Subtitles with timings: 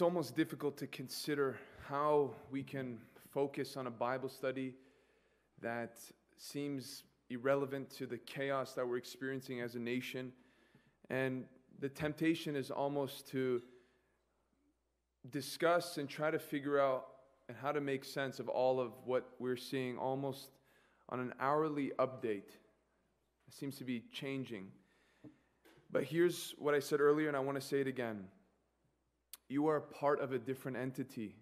[0.00, 2.98] It's almost difficult to consider how we can
[3.32, 4.72] focus on a Bible study
[5.60, 5.98] that
[6.38, 10.32] seems irrelevant to the chaos that we're experiencing as a nation.
[11.10, 11.44] And
[11.80, 13.60] the temptation is almost to
[15.28, 17.06] discuss and try to figure out
[17.48, 20.50] and how to make sense of all of what we're seeing almost
[21.10, 22.48] on an hourly update.
[23.48, 24.68] It seems to be changing.
[25.90, 28.24] But here's what I said earlier, and I want to say it again.
[29.48, 31.34] You are part of a different entity.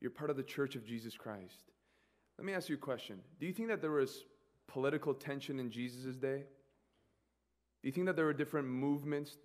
[0.00, 1.70] You're part of the church of Jesus Christ.
[2.38, 3.20] Let me ask you a question.
[3.38, 4.24] Do you think that there was
[4.66, 6.42] political tension in Jesus' day?
[7.82, 9.36] Do you think that there were different movements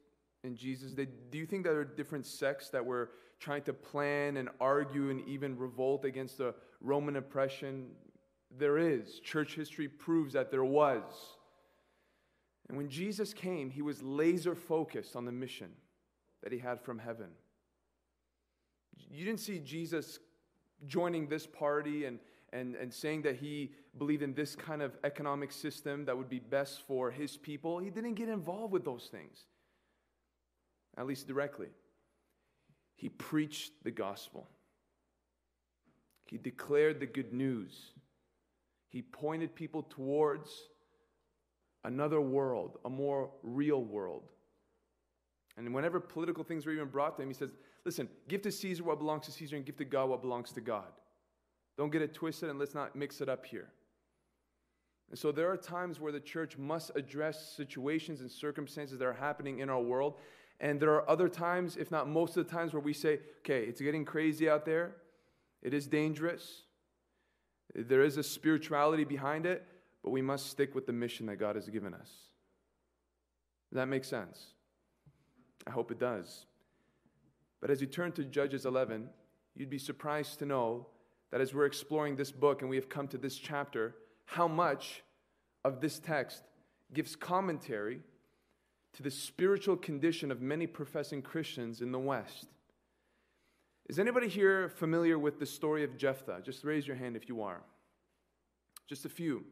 [0.43, 1.07] in Jesus' day?
[1.29, 5.11] Do you think that there were different sects that were trying to plan and argue
[5.11, 7.89] and even revolt against the Roman oppression?
[8.55, 9.19] There is.
[9.19, 11.03] Church history proves that there was.
[12.67, 15.69] And when Jesus came, he was laser focused on the mission
[16.43, 17.27] that he had from heaven.
[19.09, 20.19] You didn't see Jesus
[20.85, 22.19] joining this party and,
[22.53, 26.39] and, and saying that he believed in this kind of economic system that would be
[26.39, 27.79] best for his people.
[27.79, 29.45] He didn't get involved with those things,
[30.97, 31.69] at least directly.
[32.95, 34.47] He preached the gospel,
[36.25, 37.91] he declared the good news,
[38.89, 40.51] he pointed people towards
[41.83, 44.29] another world, a more real world.
[45.57, 47.51] And whenever political things were even brought to him, he says,
[47.85, 50.61] Listen, give to Caesar what belongs to Caesar and give to God what belongs to
[50.61, 50.91] God.
[51.77, 53.69] Don't get it twisted and let's not mix it up here.
[55.09, 59.13] And so there are times where the church must address situations and circumstances that are
[59.13, 60.15] happening in our world.
[60.59, 63.63] And there are other times, if not most of the times, where we say, okay,
[63.63, 64.97] it's getting crazy out there.
[65.61, 66.63] It is dangerous.
[67.75, 69.65] There is a spirituality behind it,
[70.03, 72.09] but we must stick with the mission that God has given us.
[73.69, 74.47] Does that make sense?
[75.65, 76.45] I hope it does.
[77.59, 79.09] But as you turn to Judges 11,
[79.55, 80.87] you'd be surprised to know
[81.31, 83.95] that as we're exploring this book and we have come to this chapter,
[84.25, 85.03] how much
[85.65, 86.43] of this text
[86.93, 87.99] gives commentary
[88.93, 92.47] to the spiritual condition of many professing Christians in the West.
[93.89, 96.41] Is anybody here familiar with the story of Jephthah?
[96.43, 97.61] Just raise your hand if you are.
[98.87, 99.45] Just a few.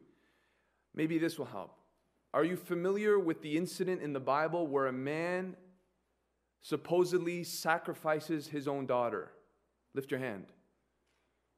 [0.94, 1.78] Maybe this will help.
[2.34, 5.56] Are you familiar with the incident in the Bible where a man
[6.60, 9.30] supposedly sacrifices his own daughter?
[9.94, 10.46] Lift your hand.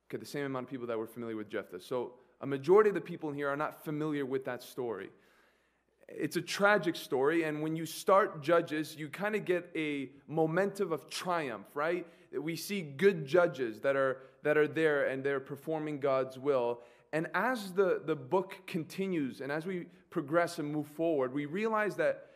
[0.09, 1.81] Okay, the same amount of people that were familiar with Jephthah.
[1.81, 5.11] So, a majority of the people in here are not familiar with that story.
[6.09, 10.93] It's a tragic story, and when you start Judges, you kind of get a momentum
[10.93, 12.07] of triumph, right?
[12.33, 16.81] We see good judges that are, that are there and they're performing God's will.
[17.13, 21.97] And as the, the book continues and as we progress and move forward, we realize
[21.97, 22.27] that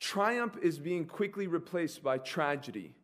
[0.00, 2.94] triumph is being quickly replaced by tragedy.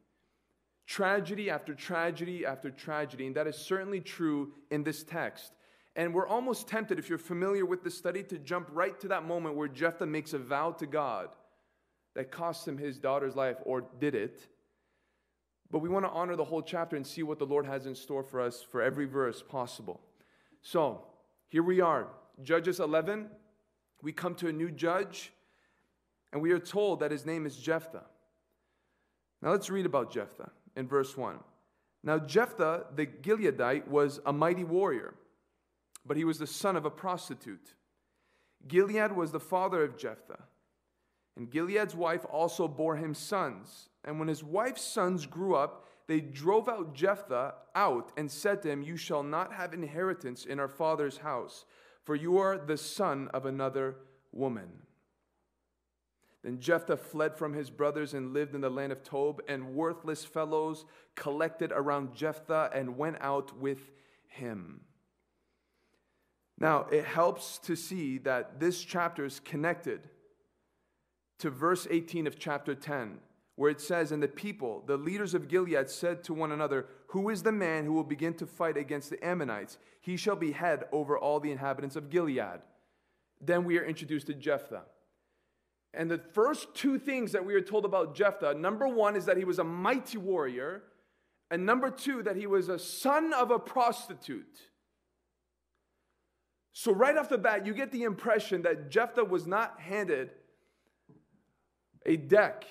[0.87, 3.27] Tragedy after tragedy after tragedy.
[3.27, 5.53] And that is certainly true in this text.
[5.97, 9.25] And we're almost tempted, if you're familiar with the study, to jump right to that
[9.25, 11.29] moment where Jephthah makes a vow to God
[12.15, 14.47] that cost him his daughter's life, or did it.
[15.71, 17.95] But we want to honor the whole chapter and see what the Lord has in
[17.95, 20.01] store for us for every verse possible.
[20.63, 21.07] So,
[21.49, 22.09] here we are,
[22.43, 23.29] Judges 11.
[24.03, 25.33] We come to a new judge,
[26.33, 28.05] and we are told that his name is Jephthah.
[29.43, 31.39] Now, let's read about Jephthah in verse 1.
[32.03, 35.15] Now, Jephthah the Gileadite was a mighty warrior
[36.11, 37.75] but he was the son of a prostitute.
[38.67, 40.43] Gilead was the father of Jephthah.
[41.37, 43.91] And Gilead's wife also bore him sons.
[44.03, 48.71] And when his wife's sons grew up, they drove out Jephthah out and said to
[48.71, 51.65] him, You shall not have inheritance in our father's house,
[52.03, 53.95] for you are the son of another
[54.33, 54.69] woman.
[56.43, 60.25] Then Jephthah fled from his brothers and lived in the land of Tob, and worthless
[60.25, 63.93] fellows collected around Jephthah and went out with
[64.27, 64.81] him.
[66.61, 70.09] Now, it helps to see that this chapter is connected
[71.39, 73.19] to verse 18 of chapter 10,
[73.57, 77.31] where it says, And the people, the leaders of Gilead, said to one another, Who
[77.31, 79.79] is the man who will begin to fight against the Ammonites?
[80.03, 82.61] He shall be head over all the inhabitants of Gilead.
[83.41, 84.83] Then we are introduced to Jephthah.
[85.95, 89.39] And the first two things that we are told about Jephthah number one is that
[89.39, 90.83] he was a mighty warrior,
[91.51, 94.70] and number two, that he was a son of a prostitute.
[96.73, 100.31] So, right off the bat, you get the impression that Jephthah was not handed
[102.07, 102.65] a deck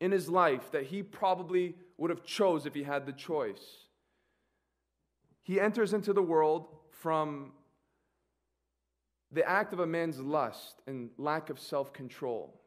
[0.00, 3.86] in his life that he probably would have chose if he had the choice.
[5.42, 7.52] He enters into the world from
[9.30, 12.60] the act of a man's lust and lack of self control.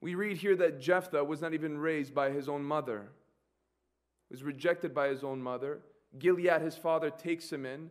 [0.00, 3.12] We read here that Jephthah was not even raised by his own mother,
[4.28, 5.80] He was rejected by his own mother.
[6.18, 7.88] Gilead, his father, takes him in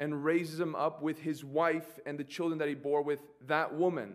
[0.00, 3.74] and raises him up with his wife and the children that he bore with that
[3.74, 4.14] woman.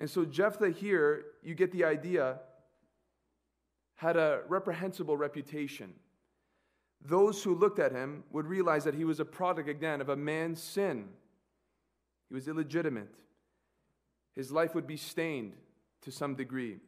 [0.00, 2.40] And so Jephthah here, you get the idea,
[3.94, 5.94] had a reprehensible reputation.
[7.00, 10.16] Those who looked at him would realize that he was a product again of a
[10.16, 11.08] man's sin.
[12.28, 13.14] He was illegitimate.
[14.34, 15.52] His life would be stained
[16.00, 16.78] to some degree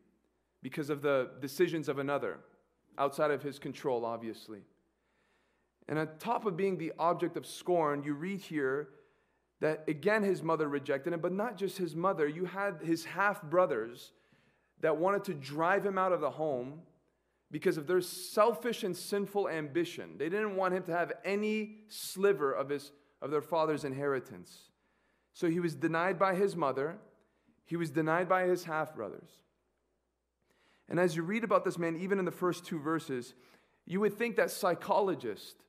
[0.61, 2.41] because of the decisions of another,
[2.99, 4.63] outside of his control, obviously.
[5.89, 8.89] And on top of being the object of scorn, you read here
[9.61, 12.27] that again his mother rejected him, but not just his mother.
[12.27, 14.13] You had his half brothers
[14.81, 16.81] that wanted to drive him out of the home
[17.51, 20.17] because of their selfish and sinful ambition.
[20.19, 22.91] They didn't want him to have any sliver of, his,
[23.23, 24.71] of their father's inheritance.
[25.33, 26.99] So he was denied by his mother,
[27.65, 29.31] he was denied by his half brothers.
[30.89, 33.35] And as you read about this man, even in the first two verses,
[33.87, 35.64] you would think that psychologists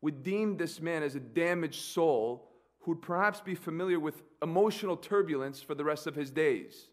[0.00, 2.48] would deem this man as a damaged soul
[2.80, 6.88] who would perhaps be familiar with emotional turbulence for the rest of his days.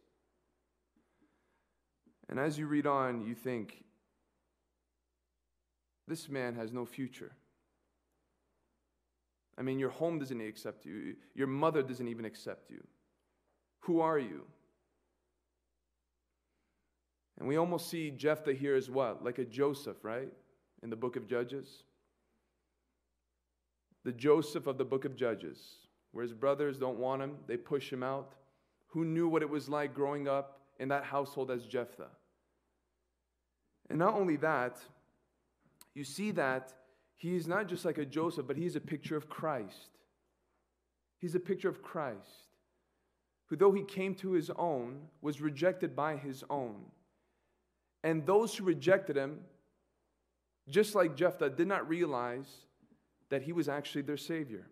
[2.27, 3.83] And as you read on, you think,
[6.07, 7.31] this man has no future.
[9.57, 12.83] I mean, your home doesn't accept you, your mother doesn't even accept you.
[13.81, 14.41] Who are you?
[17.37, 19.23] And we almost see Jephthah here as what?
[19.23, 20.31] Like a Joseph, right?
[20.83, 21.83] In the book of Judges.
[24.05, 25.59] The Joseph of the book of Judges,
[26.11, 28.35] where his brothers don't want him, they push him out.
[28.87, 32.11] Who knew what it was like growing up in that household as Jephthah?
[33.89, 34.77] And not only that,
[35.93, 36.71] you see that
[37.15, 39.89] he is not just like a Joseph, but he's a picture of Christ.
[41.19, 42.29] He's a picture of Christ
[43.47, 46.75] who, though he came to his own, was rejected by his own.
[48.03, 49.39] And those who rejected him,
[50.69, 52.47] just like Jephthah, did not realize
[53.29, 54.67] that he was actually their savior.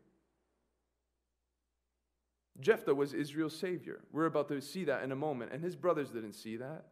[2.59, 4.01] Jephthah was Israel's savior.
[4.11, 6.85] We're about to see that in a moment, and his brothers didn't see that.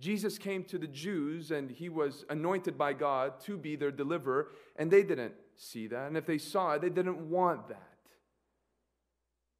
[0.00, 4.48] Jesus came to the Jews and he was anointed by God to be their deliverer,
[4.76, 6.06] and they didn't see that.
[6.06, 7.82] And if they saw it, they didn't want that.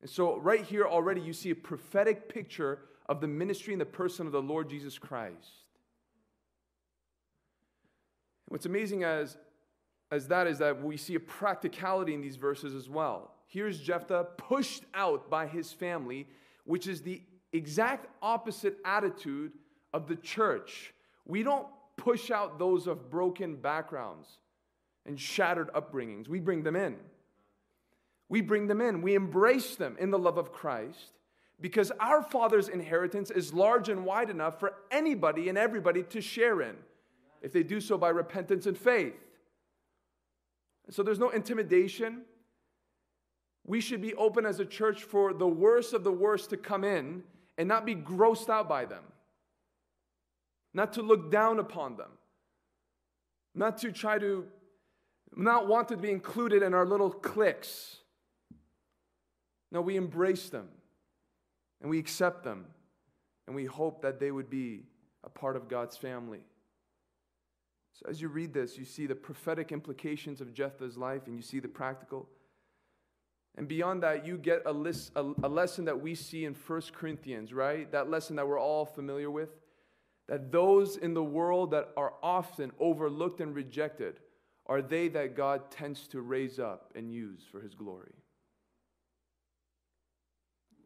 [0.00, 2.78] And so, right here already, you see a prophetic picture
[3.08, 5.64] of the ministry and the person of the Lord Jesus Christ.
[8.46, 9.36] What's amazing as,
[10.10, 13.32] as that is that we see a practicality in these verses as well.
[13.46, 16.26] Here's Jephthah pushed out by his family,
[16.64, 17.22] which is the
[17.52, 19.52] exact opposite attitude
[19.92, 20.92] of the church.
[21.26, 21.66] We don't
[21.96, 24.28] push out those of broken backgrounds
[25.06, 26.96] and shattered upbringings, we bring them in.
[28.28, 31.12] We bring them in, we embrace them in the love of Christ
[31.60, 36.60] because our Father's inheritance is large and wide enough for anybody and everybody to share
[36.60, 36.76] in
[37.40, 39.14] if they do so by repentance and faith.
[40.90, 42.22] So there's no intimidation.
[43.66, 46.84] We should be open as a church for the worst of the worst to come
[46.84, 47.22] in
[47.58, 49.02] and not be grossed out by them,
[50.72, 52.10] not to look down upon them,
[53.54, 54.46] not to try to,
[55.36, 57.96] not want to be included in our little cliques.
[59.70, 60.68] No, we embrace them
[61.82, 62.66] and we accept them
[63.46, 64.84] and we hope that they would be
[65.24, 66.40] a part of God's family.
[67.98, 71.42] So, as you read this, you see the prophetic implications of Jephthah's life and you
[71.42, 72.28] see the practical.
[73.56, 76.82] And beyond that, you get a, list, a, a lesson that we see in 1
[76.92, 77.90] Corinthians, right?
[77.90, 79.48] That lesson that we're all familiar with.
[80.28, 84.20] That those in the world that are often overlooked and rejected
[84.66, 88.12] are they that God tends to raise up and use for his glory.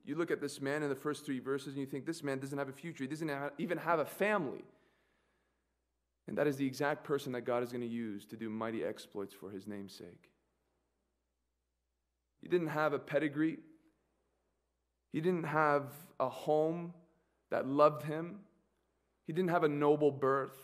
[0.04, 2.38] You look at this man in the first three verses and you think, this man
[2.38, 3.04] doesn't have a future.
[3.04, 4.64] He doesn't even have a family.
[6.28, 8.84] And that is the exact person that God is going to use to do mighty
[8.84, 10.30] exploits for his name's sake.
[12.40, 13.58] He didn't have a pedigree,
[15.12, 16.94] he didn't have a home
[17.50, 18.40] that loved him,
[19.26, 20.58] he didn't have a noble birth.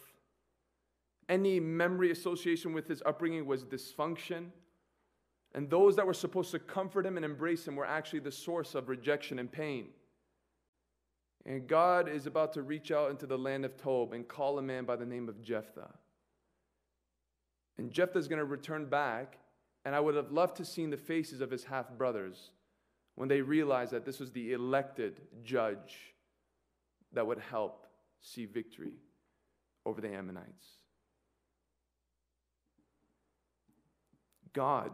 [1.29, 4.47] Any memory association with his upbringing was dysfunction.
[5.55, 8.75] And those that were supposed to comfort him and embrace him were actually the source
[8.75, 9.89] of rejection and pain.
[11.47, 14.63] And God is about to reach out into the land of Tob and call a
[14.63, 15.95] man by the name of Jephthah.
[17.79, 19.39] And Jephthah is going to return back,
[19.85, 22.51] and I would have loved to seen the faces of his half brothers
[23.15, 26.15] when they realized that this was the elected judge
[27.13, 27.87] that would help
[28.21, 28.95] see victory
[29.87, 30.67] over the Ammonites.
[34.53, 34.91] God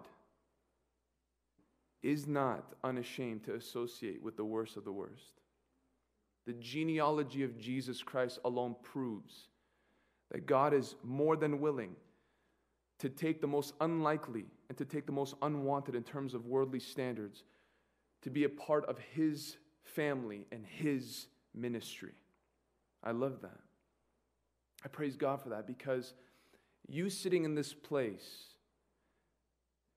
[2.03, 5.41] is not unashamed to associate with the worst of the worst.
[6.47, 9.49] The genealogy of Jesus Christ alone proves
[10.31, 11.97] that God is more than willing
[12.99, 16.81] to take the most unlikely and to take the most unwanted in terms of worldly
[16.81, 17.45] standards
[18.23, 22.13] to be a part of His family and His ministry.
[23.03, 23.61] I love that.
[24.85, 26.15] I praise God for that because
[26.89, 28.55] you sitting in this place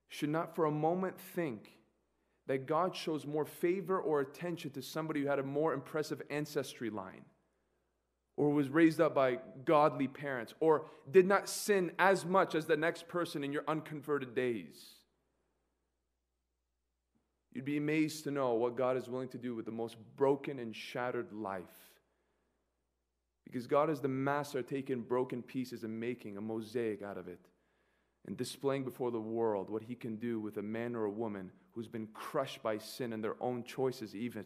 [0.08, 1.77] should not for a moment think
[2.48, 6.90] that God shows more favor or attention to somebody who had a more impressive ancestry
[6.90, 7.24] line,
[8.36, 12.76] or was raised up by godly parents, or did not sin as much as the
[12.76, 14.94] next person in your unconverted days.
[17.52, 20.58] You'd be amazed to know what God is willing to do with the most broken
[20.58, 21.64] and shattered life.
[23.44, 27.40] Because God is the master taking broken pieces and making a mosaic out of it
[28.26, 31.50] and displaying before the world what he can do with a man or a woman
[31.78, 34.44] who's been crushed by sin and their own choices, even.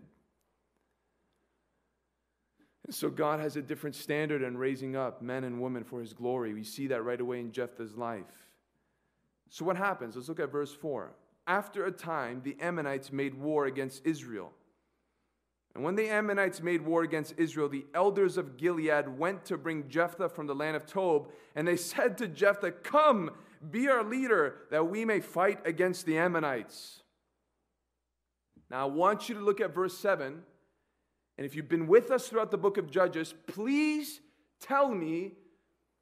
[2.84, 6.12] And so God has a different standard in raising up men and women for his
[6.12, 6.52] glory.
[6.52, 8.50] We see that right away in Jephthah's life.
[9.48, 10.14] So, what happens?
[10.14, 11.14] Let's look at verse 4.
[11.46, 14.52] After a time, the Ammonites made war against Israel.
[15.74, 19.88] And when the Ammonites made war against Israel, the elders of Gilead went to bring
[19.88, 23.30] Jephthah from the land of Tob, and they said to Jephthah, Come,
[23.70, 27.01] be our leader, that we may fight against the Ammonites.
[28.72, 30.42] Now, I want you to look at verse 7.
[31.36, 34.20] And if you've been with us throughout the book of Judges, please
[34.60, 35.32] tell me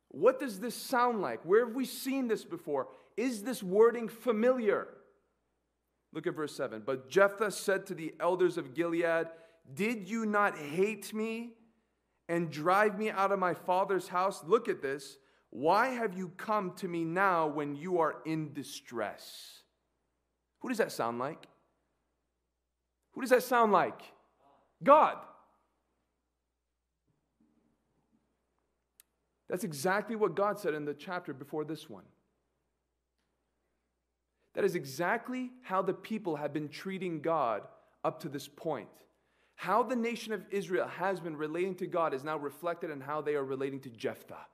[0.08, 1.40] what does this sound like?
[1.44, 2.88] Where have we seen this before?
[3.16, 4.88] Is this wording familiar?
[6.12, 6.82] Look at verse 7.
[6.86, 9.26] But Jephthah said to the elders of Gilead,
[9.74, 11.54] Did you not hate me
[12.28, 14.42] and drive me out of my father's house?
[14.46, 15.18] Look at this.
[15.50, 19.62] Why have you come to me now when you are in distress?
[20.60, 21.46] Who does that sound like?
[23.20, 24.00] Who does that sound like?
[24.82, 25.18] God.
[29.46, 32.04] That's exactly what God said in the chapter before this one.
[34.54, 37.60] That is exactly how the people have been treating God
[38.04, 38.88] up to this point.
[39.54, 43.20] How the nation of Israel has been relating to God is now reflected in how
[43.20, 44.46] they are relating to Jephthah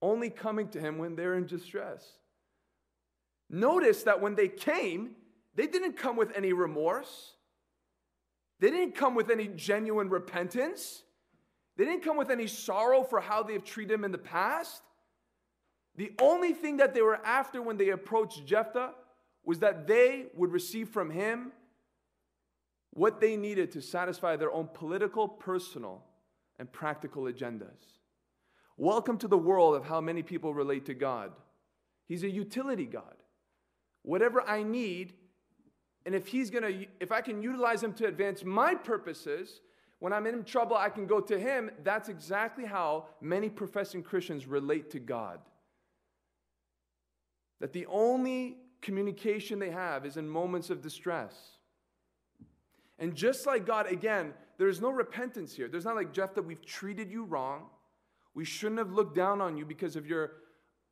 [0.00, 2.04] only coming to him when they're in distress.
[3.48, 5.12] Notice that when they came,
[5.54, 7.32] they didn't come with any remorse.
[8.60, 11.02] They didn't come with any genuine repentance.
[11.76, 14.82] They didn't come with any sorrow for how they've treated him in the past.
[15.96, 18.92] The only thing that they were after when they approached Jephthah
[19.44, 21.52] was that they would receive from him
[22.90, 26.04] what they needed to satisfy their own political, personal,
[26.58, 27.98] and practical agendas.
[28.76, 31.32] Welcome to the world of how many people relate to God.
[32.06, 33.16] He's a utility God.
[34.02, 35.14] Whatever I need,
[36.04, 39.60] and if he's gonna, if I can utilize him to advance my purposes,
[40.00, 41.70] when I'm in trouble, I can go to him.
[41.84, 45.38] That's exactly how many professing Christians relate to God.
[47.60, 51.34] That the only communication they have is in moments of distress.
[52.98, 55.68] And just like God, again, there's no repentance here.
[55.68, 57.66] There's not like, Jephthah, we've treated you wrong.
[58.34, 60.32] We shouldn't have looked down on you because of your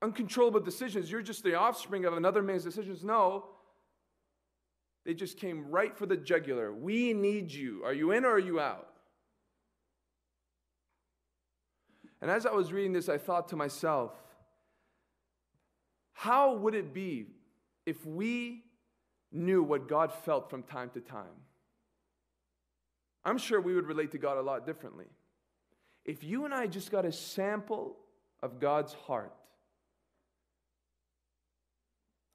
[0.03, 1.11] uncontrollable decisions.
[1.11, 3.03] You're just the offspring of another man's decisions.
[3.03, 3.47] No.
[5.05, 6.73] They just came right for the jugular.
[6.73, 7.83] We need you.
[7.85, 8.89] Are you in or are you out?
[12.21, 14.13] And as I was reading this, I thought to myself,
[16.13, 17.27] how would it be
[17.87, 18.65] if we
[19.33, 21.25] knew what God felt from time to time?
[23.25, 25.07] I'm sure we would relate to God a lot differently.
[26.05, 27.97] If you and I just got a sample
[28.43, 29.33] of God's heart,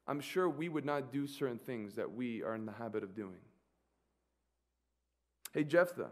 [0.06, 3.14] I'm sure we would not do certain things that we are in the habit of
[3.14, 3.40] doing.
[5.52, 6.10] Hey, Jephthah,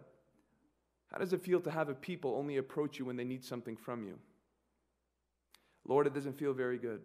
[1.12, 3.76] how does it feel to have a people only approach you when they need something
[3.76, 4.18] from you?
[5.86, 7.02] Lord, it doesn't feel very good.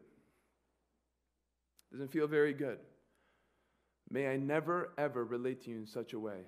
[1.91, 2.79] It doesn't feel very good.
[4.09, 6.45] May I never, ever relate to you in such a way.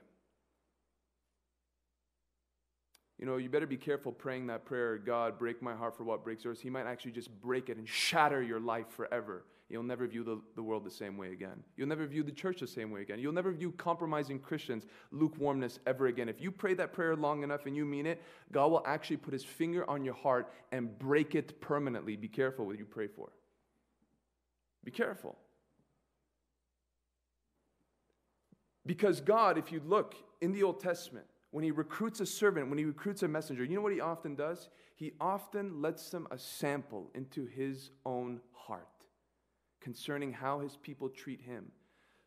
[3.21, 6.23] you know, you better be careful praying that prayer, God, break my heart for what
[6.23, 6.59] breaks yours.
[6.59, 9.45] He might actually just break it and shatter your life forever.
[9.71, 11.63] You'll never view the, the world the same way again.
[11.77, 13.19] You'll never view the church the same way again.
[13.19, 16.27] You'll never view compromising Christians, lukewarmness ever again.
[16.27, 19.31] If you pray that prayer long enough and you mean it, God will actually put
[19.31, 22.17] his finger on your heart and break it permanently.
[22.17, 23.29] Be careful what you pray for.
[24.83, 25.37] Be careful.
[28.85, 32.77] Because God, if you look in the Old Testament, when he recruits a servant, when
[32.77, 34.67] he recruits a messenger, you know what he often does?
[34.95, 38.87] He often lets them a sample into his own heart
[39.81, 41.71] concerning how his people treat him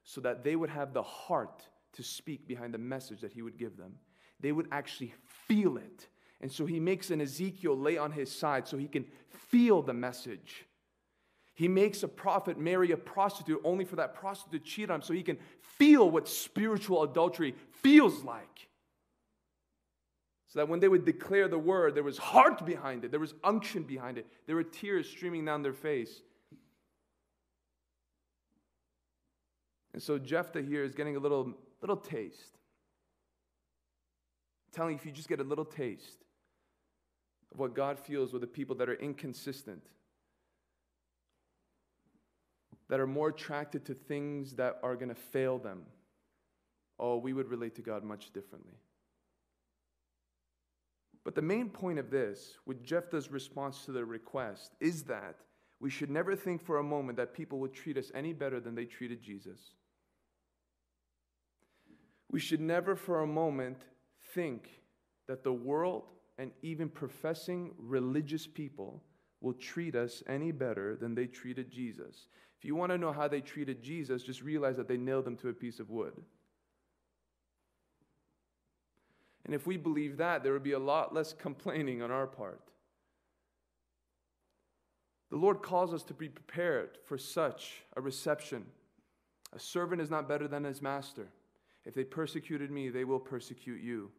[0.03, 1.63] so that they would have the heart
[1.95, 3.95] to speak behind the message that he would give them.
[4.41, 5.15] They would actually
[5.49, 6.09] feel it.
[6.41, 9.07] And so he makes an Ezekiel lay on his side so he can
[9.49, 10.67] feel the message.
[11.55, 15.03] He makes a prophet marry a prostitute only for that prostitute to cheat on him
[15.03, 18.69] so he can feel what spiritual adultery feels like.
[20.49, 23.35] So that when they would declare the word, there was heart behind it, there was
[23.43, 26.23] unction behind it, there were tears streaming down their face.
[29.95, 32.59] And so Jephthah here is getting a little, little taste.
[34.73, 36.25] Telling you, if you just get a little taste
[37.53, 39.83] of what God feels with the people that are inconsistent,
[42.89, 45.83] that are more attracted to things that are going to fail them,
[46.99, 48.75] oh, we would relate to God much differently.
[51.23, 55.37] But the main point of this, with Jephthah's response to the request, is that
[55.79, 58.75] we should never think for a moment that people would treat us any better than
[58.75, 59.61] they treated Jesus.
[62.35, 63.85] We should never for a moment
[64.33, 64.69] think
[65.29, 69.05] that the world and even professing religious people
[69.41, 72.27] will treat us any better than they treated Jesus.
[72.59, 75.37] If you want to know how they treated Jesus, just realize that they nailed him
[75.37, 76.13] to a piece of wood.
[79.47, 82.63] And if we believe that, there would be a lot less complaining on our part.
[85.31, 88.67] The Lord calls us to be prepared for such a reception.
[89.53, 91.29] A servant is not better than his master.
[91.85, 94.11] If they persecuted me, they will persecute you.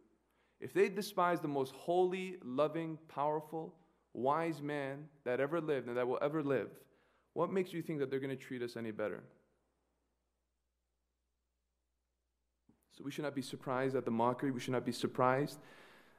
[0.60, 3.74] If they despise the most holy, loving, powerful,
[4.14, 6.70] wise man that ever lived and that will ever live,
[7.34, 9.24] what makes you think that they're going to treat us any better?
[12.98, 14.52] So we should not be surprised at the mockery.
[14.52, 15.60] We should not be surprised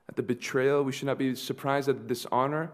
[0.09, 0.83] at the betrayal.
[0.83, 2.71] We should not be surprised at the dishonor.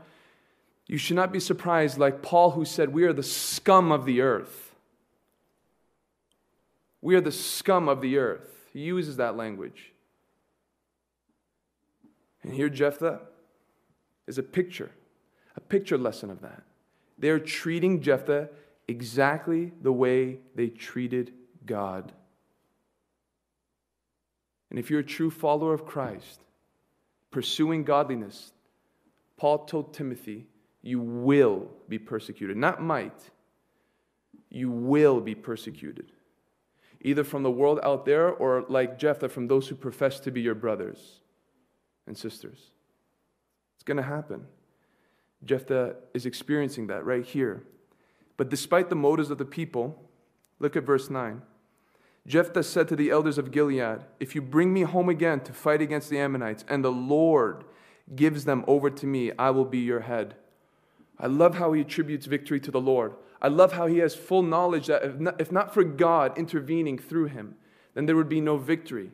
[0.89, 4.21] You should not be surprised, like Paul, who said, We are the scum of the
[4.21, 4.75] earth.
[7.01, 8.62] We are the scum of the earth.
[8.73, 9.93] He uses that language.
[12.43, 13.21] And here, Jephthah
[14.27, 14.91] is a picture,
[15.57, 16.63] a picture lesson of that.
[17.19, 18.49] They're treating Jephthah
[18.89, 21.33] exactly the way they treated
[21.67, 22.13] God.
[24.71, 26.41] And if you're a true follower of Christ,
[27.31, 28.53] pursuing godliness,
[29.37, 30.47] Paul told Timothy,
[30.81, 32.57] you will be persecuted.
[32.57, 33.31] Not might,
[34.51, 36.11] you will be persecuted.
[37.03, 40.41] Either from the world out there or, like Jephthah, from those who profess to be
[40.41, 41.21] your brothers
[42.07, 42.71] and sisters.
[43.75, 44.47] It's going to happen.
[45.45, 47.65] Jephthah is experiencing that right here.
[48.37, 50.09] But despite the motives of the people,
[50.61, 51.43] look at verse 9.
[52.27, 55.83] Jephthah said to the elders of Gilead, If you bring me home again to fight
[55.83, 57.65] against the Ammonites, and the Lord
[58.15, 60.37] gives them over to me, I will be your head.
[61.19, 63.15] I love how he attributes victory to the Lord.
[63.43, 66.97] I love how he has full knowledge that if not, if not for God intervening
[66.97, 67.57] through him,
[67.95, 69.11] then there would be no victory.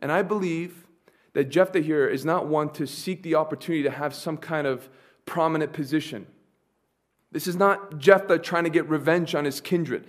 [0.00, 0.86] And I believe
[1.32, 4.88] that Jephthah here is not one to seek the opportunity to have some kind of
[5.26, 6.26] prominent position.
[7.32, 10.06] This is not Jephthah trying to get revenge on his kindred.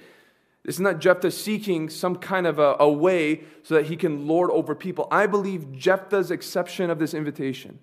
[0.64, 4.28] This is not Jephthah seeking some kind of a, a way so that he can
[4.28, 5.08] lord over people.
[5.10, 7.80] I believe Jephthah's exception of this invitation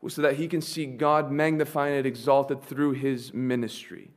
[0.00, 4.10] was so that he can see God magnified and exalted through his ministry.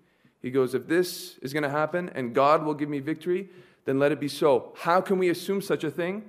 [0.46, 3.50] He goes, If this is going to happen and God will give me victory,
[3.86, 4.74] then let it be so.
[4.78, 6.24] How can we assume such a thing?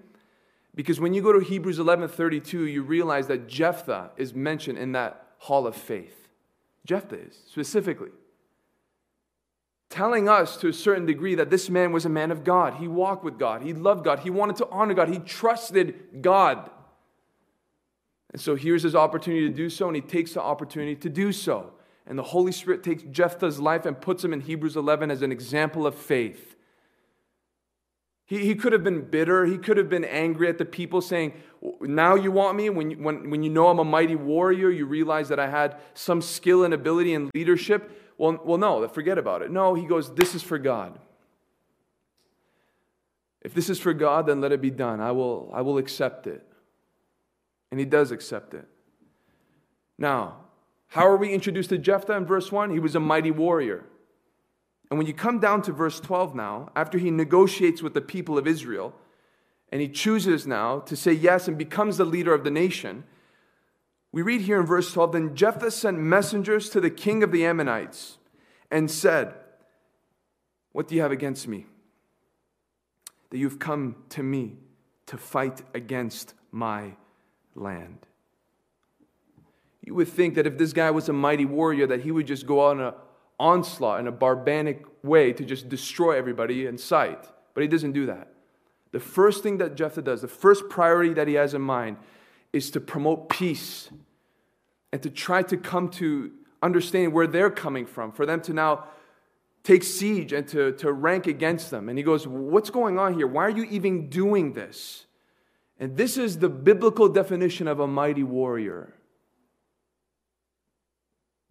[0.75, 5.27] Because when you go to Hebrews 11:32, you realize that Jephthah is mentioned in that
[5.37, 6.29] hall of faith.
[6.87, 8.09] Jephthah is, specifically.
[9.91, 12.77] Telling us to a certain degree that this man was a man of God.
[12.77, 13.61] He walked with God.
[13.61, 14.21] He loved God.
[14.21, 15.11] He wanted to honor God.
[15.11, 16.71] He trusted God.
[18.33, 21.33] And so here's his opportunity to do so, and he takes the opportunity to do
[21.33, 21.75] so.
[22.07, 25.33] And the Holy Spirit takes Jephthah's life and puts him in Hebrews 11 as an
[25.33, 26.55] example of faith.
[28.27, 29.45] He, he could have been bitter.
[29.45, 31.33] He could have been angry at the people, saying,
[31.81, 32.71] Now you want me?
[32.71, 35.77] When you, when, when you know I'm a mighty warrior, you realize that I had
[35.95, 38.03] some skill and ability and leadership.
[38.19, 39.51] Well, well, no, forget about it.
[39.51, 40.99] No, he goes, This is for God.
[43.43, 45.01] If this is for God, then let it be done.
[45.01, 46.45] I will, I will accept it.
[47.71, 48.67] And he does accept it.
[49.99, 50.46] Now,
[50.97, 52.71] how are we introduced to Jephthah in verse 1?
[52.71, 53.85] He was a mighty warrior.
[54.91, 58.39] And when you come down to verse 12 now, after he negotiates with the people
[58.39, 58.95] of Israel,
[59.71, 63.05] and he chooses now to say yes and becomes the leader of the nation,
[64.11, 67.45] we read here in verse 12 Then Jephthah sent messengers to the king of the
[67.45, 68.17] Ammonites
[68.71, 69.35] and said,
[70.73, 71.67] What do you have against me?
[73.29, 74.57] That you've come to me
[75.05, 76.93] to fight against my
[77.55, 78.07] land.
[79.87, 82.45] You would think that if this guy was a mighty warrior, that he would just
[82.45, 82.93] go on an
[83.39, 87.25] onslaught in a barbaric way to just destroy everybody in sight.
[87.55, 88.33] But he doesn't do that.
[88.91, 91.99] The first thing that Jephthah does, the first priority that he has in mind,
[92.53, 93.89] is to promote peace
[94.93, 98.85] and to try to come to understand where they're coming from, for them to now
[99.63, 101.89] take siege and to, to rank against them.
[101.89, 103.27] And he goes, What's going on here?
[103.27, 105.07] Why are you even doing this?
[105.79, 108.95] And this is the biblical definition of a mighty warrior.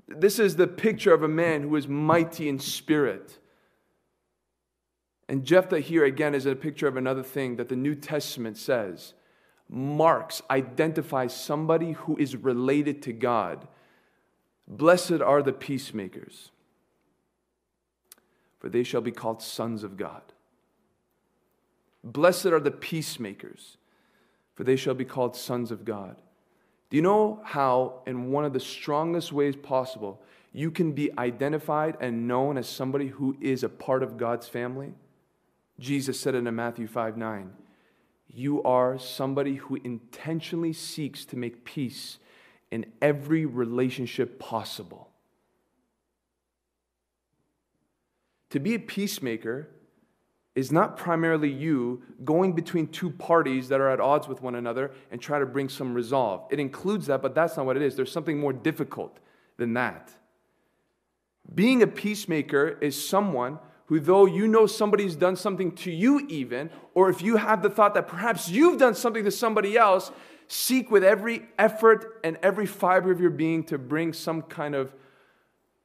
[0.07, 3.39] This is the picture of a man who is mighty in spirit.
[5.27, 9.13] And Jephthah here again is a picture of another thing that the New Testament says
[9.67, 13.67] marks, identifies somebody who is related to God.
[14.67, 16.51] Blessed are the peacemakers,
[18.59, 20.21] for they shall be called sons of God.
[22.03, 23.77] Blessed are the peacemakers,
[24.53, 26.17] for they shall be called sons of God.
[26.89, 30.21] Do you know how, in one of the strongest ways possible,
[30.53, 34.93] you can be identified and known as somebody who is a part of God's family?
[35.79, 37.51] Jesus said it in Matthew 5 9.
[38.27, 42.17] You are somebody who intentionally seeks to make peace
[42.71, 45.09] in every relationship possible.
[48.51, 49.69] To be a peacemaker
[50.55, 54.91] is not primarily you going between two parties that are at odds with one another
[55.11, 56.47] and try to bring some resolve.
[56.49, 57.95] It includes that, but that's not what it is.
[57.95, 59.19] There's something more difficult
[59.57, 60.11] than that.
[61.53, 66.71] Being a peacemaker is someone who, though you know somebody's done something to you, even,
[66.93, 70.11] or if you have the thought that perhaps you've done something to somebody else,
[70.47, 74.93] seek with every effort and every fiber of your being to bring some kind of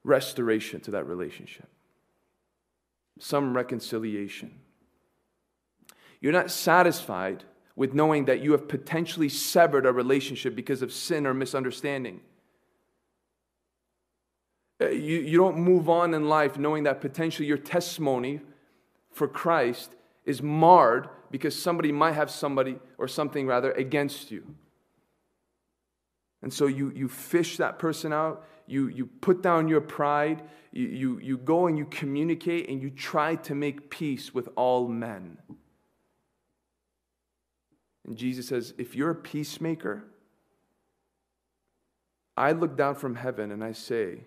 [0.02, 1.68] restoration to that relationship,
[3.20, 4.58] some reconciliation.
[6.20, 7.44] You're not satisfied
[7.76, 12.20] with knowing that you have potentially severed a relationship because of sin or misunderstanding.
[14.80, 18.40] Uh, you, you don't move on in life knowing that potentially your testimony
[19.12, 24.44] for Christ is marred because somebody might have somebody or something rather against you.
[26.42, 30.86] And so you, you fish that person out, you, you put down your pride, you,
[30.86, 35.38] you, you go and you communicate and you try to make peace with all men.
[38.06, 40.04] And Jesus says, if you're a peacemaker,
[42.36, 44.20] I look down from heaven and I say,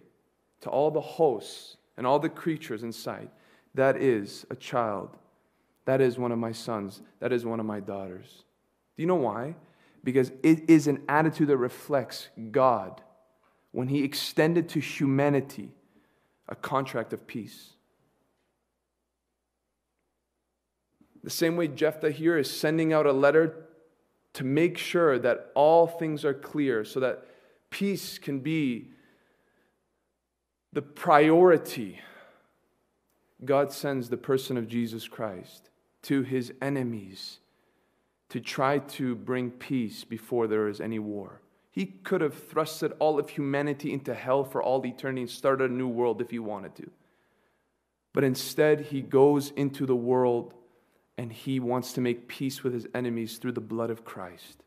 [0.61, 3.29] to all the hosts and all the creatures in sight,
[3.75, 5.17] that is a child.
[5.85, 7.01] That is one of my sons.
[7.19, 8.43] That is one of my daughters.
[8.95, 9.55] Do you know why?
[10.03, 13.01] Because it is an attitude that reflects God
[13.73, 15.71] when He extended to humanity
[16.47, 17.73] a contract of peace.
[21.23, 23.65] The same way Jephthah here is sending out a letter
[24.33, 27.25] to make sure that all things are clear so that
[27.69, 28.89] peace can be
[30.73, 31.99] the priority,
[33.45, 35.69] God sends the person of Jesus Christ
[36.03, 37.39] to his enemies
[38.29, 41.41] to try to bring peace before there is any war.
[41.73, 45.73] He could have thrusted all of humanity into hell for all eternity and started a
[45.73, 46.91] new world if he wanted to.
[48.13, 50.53] But instead, he goes into the world
[51.17, 54.61] and he wants to make peace with his enemies through the blood of Christ.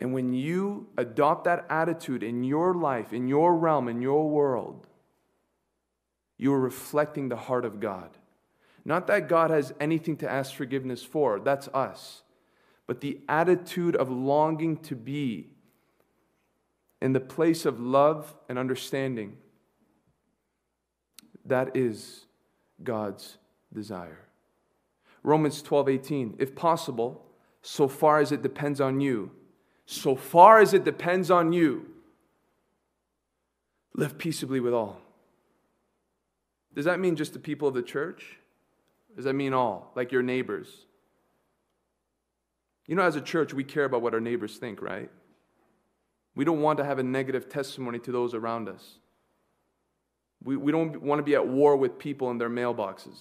[0.00, 4.88] And when you adopt that attitude in your life, in your realm, in your world,
[6.38, 8.10] you are reflecting the heart of God.
[8.84, 12.22] Not that God has anything to ask forgiveness for, that's us.
[12.86, 15.50] But the attitude of longing to be
[17.00, 19.36] in the place of love and understanding,
[21.44, 22.26] that is
[22.82, 23.38] God's
[23.72, 24.28] desire.
[25.22, 27.24] Romans 12 18, if possible,
[27.62, 29.30] so far as it depends on you,
[29.86, 31.86] so far as it depends on you,
[33.94, 35.00] live peaceably with all.
[36.74, 38.38] Does that mean just the people of the church?
[39.14, 40.86] Does that mean all, like your neighbors?
[42.86, 45.10] You know, as a church, we care about what our neighbors think, right?
[46.34, 48.98] We don't want to have a negative testimony to those around us.
[50.42, 53.18] We, we don't want to be at war with people in their mailboxes.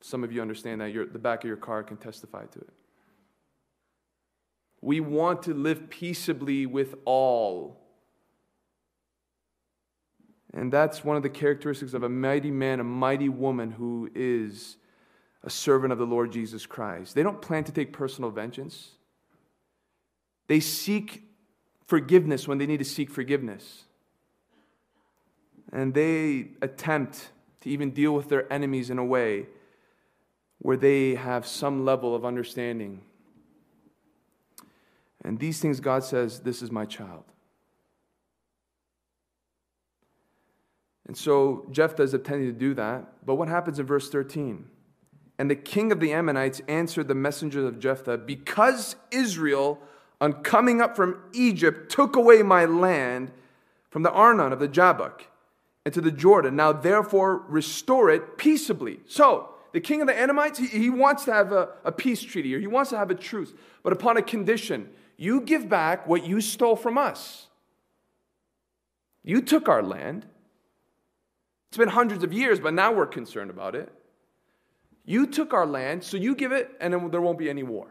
[0.00, 0.92] Some of you understand that.
[0.92, 2.72] Your, the back of your car can testify to it.
[4.80, 7.80] We want to live peaceably with all.
[10.52, 14.76] And that's one of the characteristics of a mighty man, a mighty woman who is
[15.44, 17.14] a servant of the Lord Jesus Christ.
[17.14, 18.92] They don't plan to take personal vengeance,
[20.48, 21.22] they seek
[21.86, 23.84] forgiveness when they need to seek forgiveness.
[25.72, 27.30] And they attempt
[27.62, 29.46] to even deal with their enemies in a way
[30.58, 33.00] where they have some level of understanding
[35.24, 37.24] and these things God says, This is my child.
[41.06, 43.06] And so Jephthah is attempting to do that.
[43.24, 44.66] But what happens in verse 13?
[45.38, 49.80] And the king of the Ammonites answered the messengers of Jephthah, Because Israel,
[50.20, 53.32] on coming up from Egypt, took away my land
[53.90, 55.26] from the Arnon of the Jabbok
[55.84, 59.00] and to the Jordan, now therefore restore it peaceably.
[59.06, 62.54] So, the king of the Ammonites, he, he wants to have a, a peace treaty
[62.54, 66.26] or he wants to have a truce, but upon a condition you give back what
[66.26, 67.48] you stole from us.
[69.22, 70.26] You took our land.
[71.68, 73.92] It's been hundreds of years, but now we're concerned about it.
[75.04, 77.88] You took our land, so you give it, and then there won't be any war.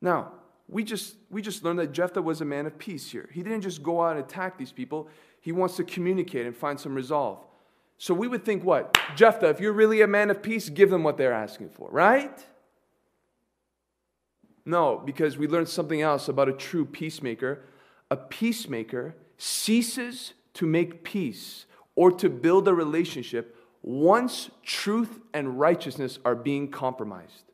[0.00, 0.32] Now,
[0.68, 3.28] we just, we just learned that Jephthah was a man of peace here.
[3.32, 5.08] He didn't just go out and attack these people,
[5.40, 7.38] he wants to communicate and find some resolve.
[7.96, 8.98] So we would think, what?
[9.14, 12.44] Jephthah, if you're really a man of peace, give them what they're asking for, right?
[14.66, 17.62] No, because we learned something else about a true peacemaker.
[18.10, 23.53] A peacemaker ceases to make peace or to build a relationship
[23.84, 27.52] once truth and righteousness are being compromised.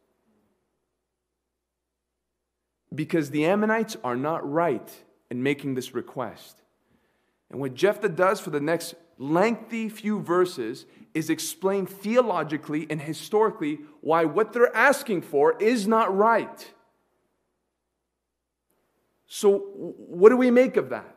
[2.94, 4.88] Because the Ammonites are not right
[5.28, 6.62] in making this request.
[7.50, 13.80] And what Jephthah does for the next lengthy few verses is explain theologically and historically
[14.00, 16.72] why what they're asking for is not right.
[19.26, 21.16] So, what do we make of that?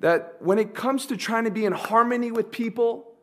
[0.00, 3.13] That when it comes to trying to be in harmony with people,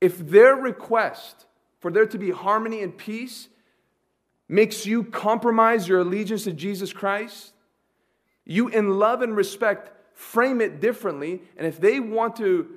[0.00, 1.46] if their request
[1.80, 3.48] for there to be harmony and peace
[4.48, 7.52] makes you compromise your allegiance to Jesus Christ,
[8.44, 11.42] you, in love and respect, frame it differently.
[11.56, 12.68] And if they want to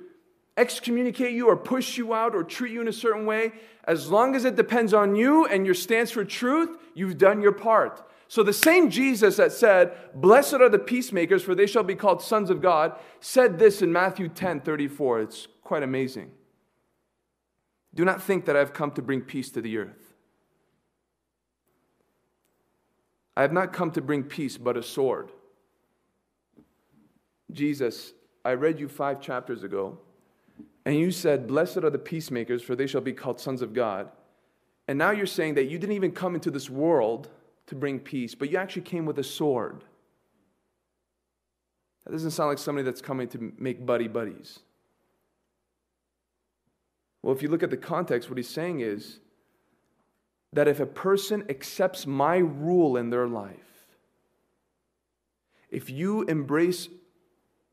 [0.56, 3.52] excommunicate you or push you out or treat you in a certain way,
[3.84, 7.52] as long as it depends on you and your stance for truth, you've done your
[7.52, 8.08] part.
[8.28, 12.22] So the same Jesus that said, Blessed are the peacemakers, for they shall be called
[12.22, 15.20] sons of God, said this in Matthew 10 34.
[15.20, 16.30] It's quite amazing.
[17.94, 20.14] Do not think that I have come to bring peace to the earth.
[23.36, 25.30] I have not come to bring peace, but a sword.
[27.52, 28.12] Jesus,
[28.44, 29.98] I read you five chapters ago,
[30.84, 34.10] and you said, Blessed are the peacemakers, for they shall be called sons of God.
[34.86, 37.30] And now you're saying that you didn't even come into this world
[37.66, 39.84] to bring peace, but you actually came with a sword.
[42.04, 44.58] That doesn't sound like somebody that's coming to make buddy buddies.
[47.24, 49.18] Well, if you look at the context, what he's saying is
[50.52, 53.86] that if a person accepts my rule in their life,
[55.70, 56.90] if you embrace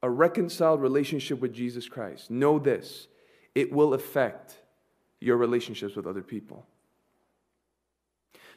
[0.01, 3.09] a reconciled relationship with Jesus Christ, know this
[3.53, 4.55] it will affect
[5.19, 6.65] your relationships with other people.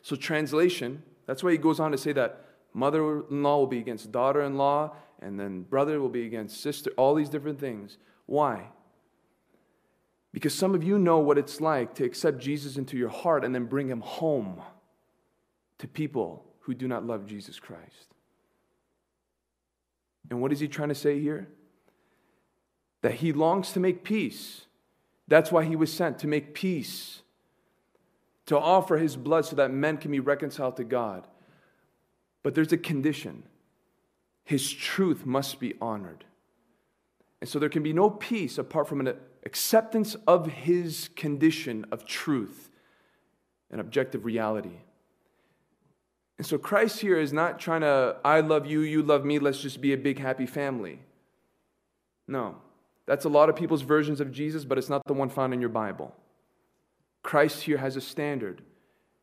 [0.01, 3.81] So, translation, that's why he goes on to say that mother in law will be
[3.81, 7.99] against daughter in law, and then brother will be against sister, all these different things.
[8.27, 8.69] Why?
[10.35, 13.55] Because some of you know what it's like to accept Jesus into your heart and
[13.55, 14.61] then bring him home
[15.79, 18.09] to people who do not love Jesus Christ.
[20.29, 21.47] And what is he trying to say here?
[23.03, 24.63] That he longs to make peace.
[25.29, 27.23] That's why he was sent to make peace,
[28.47, 31.29] to offer his blood so that men can be reconciled to God.
[32.43, 33.45] But there's a condition
[34.43, 36.25] his truth must be honored.
[37.45, 42.07] And so there can be no peace apart from an acceptance of his condition of
[42.07, 42.71] truth
[43.71, 44.79] and objective reality.
[46.39, 49.61] And so Christ here is not trying to, I love you, you love me, let's
[49.61, 51.01] just be a big happy family.
[52.27, 52.57] No.
[53.05, 55.61] That's a lot of people's versions of Jesus, but it's not the one found in
[55.61, 56.15] your Bible.
[57.23, 58.63] Christ here has a standard.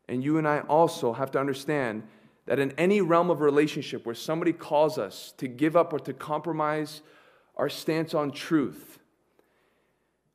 [0.08, 2.04] And you and I also have to understand
[2.46, 6.14] that in any realm of relationship where somebody calls us to give up or to
[6.14, 7.02] compromise
[7.62, 8.98] our stance on truth,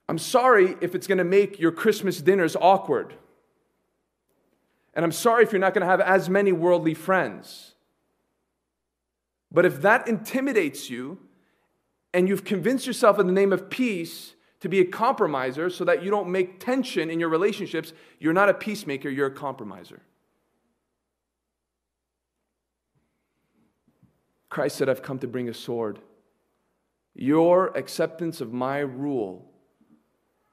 [0.08, 3.14] I'm sorry if it's going to make your Christmas dinners awkward.
[4.94, 7.74] And I'm sorry if you're not going to have as many worldly friends.
[9.50, 11.18] But if that intimidates you
[12.14, 16.04] and you've convinced yourself in the name of peace to be a compromiser so that
[16.04, 20.00] you don't make tension in your relationships, you're not a peacemaker, you're a compromiser.
[24.48, 25.98] Christ said, I've come to bring a sword.
[27.18, 29.50] Your acceptance of my rule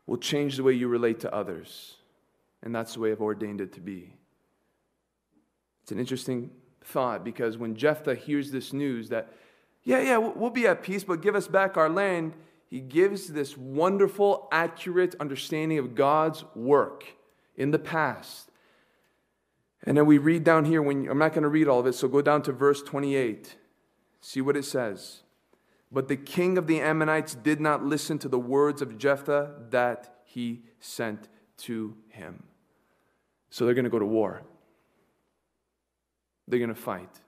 [0.07, 1.97] will change the way you relate to others.
[2.61, 4.13] And that's the way I've ordained it to be.
[5.83, 6.51] It's an interesting
[6.85, 9.33] thought because when Jephthah hears this news that,
[9.83, 12.33] yeah, yeah, we'll be at peace, but give us back our land,
[12.69, 17.03] he gives this wonderful, accurate understanding of God's work
[17.57, 18.49] in the past.
[19.83, 21.93] And then we read down here, when I'm not going to read all of it,
[21.93, 23.57] so go down to verse 28.
[24.21, 25.22] See what it says.
[25.93, 30.21] But the king of the Ammonites did not listen to the words of Jephthah that
[30.25, 32.43] he sent to him.
[33.51, 34.41] So they're going to go to war.
[36.47, 37.21] They're going to fight.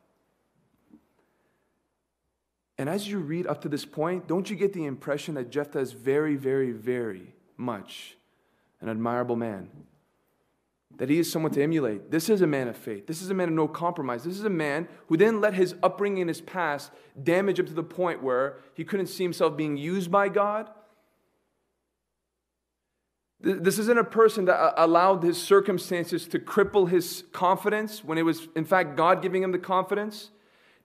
[2.78, 5.80] And as you read up to this point, don't you get the impression that Jephthah
[5.80, 8.18] is very, very, very much
[8.82, 9.70] an admirable man?
[10.98, 12.10] That he is someone to emulate.
[12.10, 13.06] This is a man of faith.
[13.06, 14.24] This is a man of no compromise.
[14.24, 17.74] This is a man who didn't let his upbringing and his past damage him to
[17.74, 20.70] the point where he couldn't see himself being used by God.
[23.42, 28.24] This isn't a person that uh, allowed his circumstances to cripple his confidence when it
[28.24, 30.32] was, in fact, God giving him the confidence.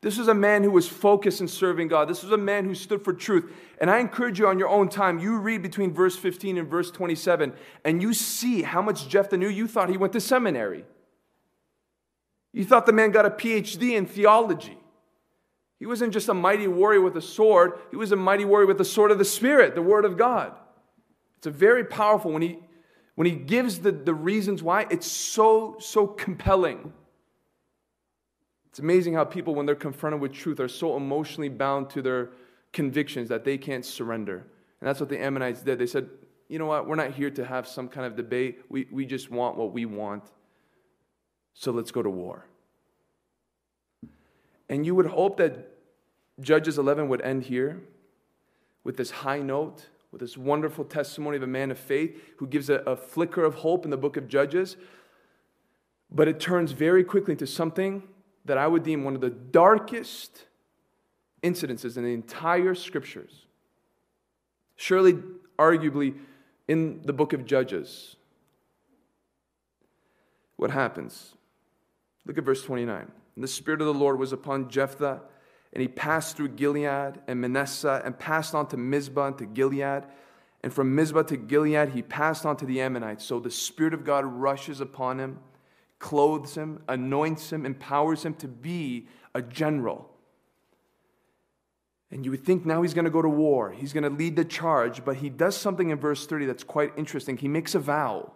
[0.03, 2.09] This was a man who was focused in serving God.
[2.09, 3.53] This was a man who stood for truth.
[3.81, 6.91] And I encourage you on your own time, you read between verse 15 and verse
[6.91, 7.53] 27,
[7.85, 9.49] and you see how much Jephthah knew.
[9.49, 10.85] You thought he went to seminary.
[12.53, 14.79] You thought the man got a PhD in theology.
[15.79, 18.79] He wasn't just a mighty warrior with a sword, he was a mighty warrior with
[18.79, 20.53] the sword of the Spirit, the Word of God.
[21.39, 22.59] It's a very powerful when he
[23.21, 26.95] when he gives the, the reasons why, it's so, so compelling.
[28.71, 32.31] It's amazing how people, when they're confronted with truth, are so emotionally bound to their
[32.73, 34.47] convictions that they can't surrender.
[34.81, 35.79] And that's what the Ammonites did.
[35.79, 36.09] They said,
[36.49, 38.63] you know what, we're not here to have some kind of debate.
[38.69, 40.25] We, we just want what we want.
[41.55, 42.47] So let's go to war.
[44.69, 45.69] And you would hope that
[46.41, 47.83] Judges 11 would end here
[48.85, 52.71] with this high note, with this wonderful testimony of a man of faith who gives
[52.71, 54.77] a, a flicker of hope in the book of Judges.
[56.11, 58.05] But it turns very quickly into something
[58.45, 60.47] that I would deem one of the darkest
[61.43, 63.47] incidences in the entire scriptures.
[64.77, 65.15] Surely,
[65.59, 66.17] arguably,
[66.69, 68.17] in the book of Judges.
[70.57, 71.35] What happens?
[72.27, 73.11] Look at verse 29.
[73.35, 75.21] And the Spirit of the Lord was upon Jephthah,
[75.73, 80.05] and he passed through Gilead and Manasseh, and passed on to Mizpah and to Gilead.
[80.63, 83.25] And from Mizpah to Gilead, he passed on to the Ammonites.
[83.25, 85.39] So the Spirit of God rushes upon him
[86.01, 90.11] clothes him, anoints him, empowers him to be a general.
[92.11, 93.71] And you would think now he's going to go to war.
[93.71, 96.93] He's going to lead the charge, but he does something in verse 30 that's quite
[96.97, 97.37] interesting.
[97.37, 98.33] He makes a vow.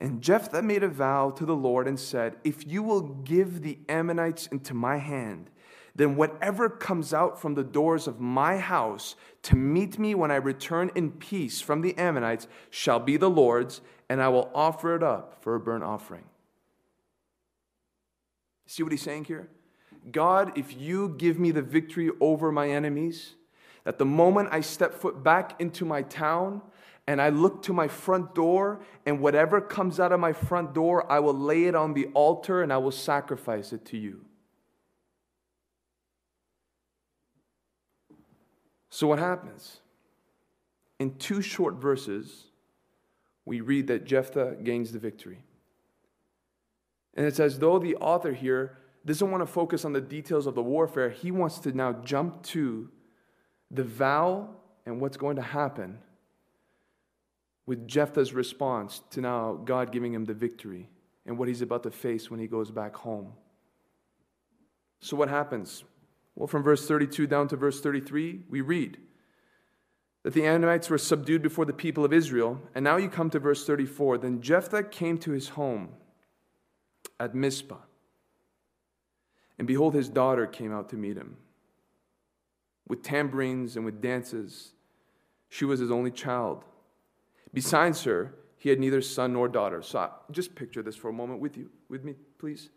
[0.00, 3.78] And Jephthah made a vow to the Lord and said, If you will give the
[3.88, 5.50] Ammonites into my hand,
[5.94, 10.36] then whatever comes out from the doors of my house to meet me when I
[10.36, 13.80] return in peace from the Ammonites shall be the Lord's,
[14.10, 16.24] and I will offer it up for a burnt offering.
[18.66, 19.48] See what he's saying here?
[20.10, 23.34] God, if you give me the victory over my enemies,
[23.84, 26.60] that the moment I step foot back into my town
[27.06, 31.10] and I look to my front door, and whatever comes out of my front door,
[31.10, 34.24] I will lay it on the altar and I will sacrifice it to you.
[38.90, 39.80] So, what happens?
[40.98, 42.49] In two short verses,
[43.50, 45.42] we read that Jephthah gains the victory.
[47.14, 50.54] And it's as though the author here doesn't want to focus on the details of
[50.54, 51.10] the warfare.
[51.10, 52.88] He wants to now jump to
[53.68, 54.50] the vow
[54.86, 55.98] and what's going to happen
[57.66, 60.88] with Jephthah's response to now God giving him the victory
[61.26, 63.32] and what he's about to face when he goes back home.
[65.00, 65.82] So, what happens?
[66.36, 68.98] Well, from verse 32 down to verse 33, we read
[70.22, 72.60] that the Ammonites were subdued before the people of Israel.
[72.74, 74.18] And now you come to verse 34.
[74.18, 75.90] Then Jephthah came to his home
[77.18, 77.76] at Mizpah.
[79.58, 81.36] And behold, his daughter came out to meet him
[82.88, 84.72] with tambourines and with dances.
[85.48, 86.64] She was his only child.
[87.52, 89.80] Besides her, he had neither son nor daughter.
[89.82, 92.68] So I, just picture this for a moment with you, with me, please.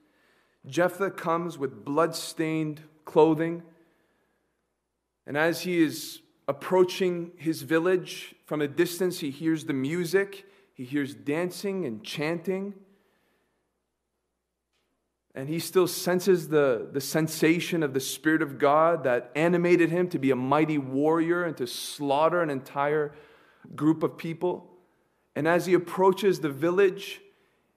[0.66, 3.64] Jephthah comes with blood-stained clothing,
[5.28, 10.84] and as he is approaching his village from a distance, he hears the music, he
[10.84, 12.74] hears dancing and chanting.
[15.36, 20.08] And he still senses the, the sensation of the Spirit of God that animated him
[20.10, 23.14] to be a mighty warrior and to slaughter an entire
[23.76, 24.70] group of people.
[25.36, 27.20] And as he approaches the village,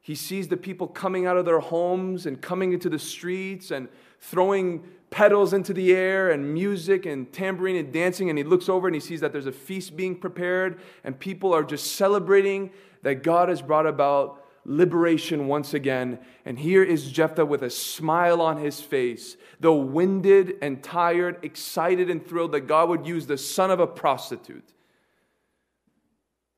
[0.01, 3.89] he sees the people coming out of their homes and coming into the streets and
[4.21, 8.29] throwing petals into the air and music and tambourine and dancing.
[8.29, 11.53] And he looks over and he sees that there's a feast being prepared and people
[11.55, 12.71] are just celebrating
[13.03, 16.19] that God has brought about liberation once again.
[16.45, 22.11] And here is Jephthah with a smile on his face, though winded and tired, excited
[22.11, 24.73] and thrilled that God would use the son of a prostitute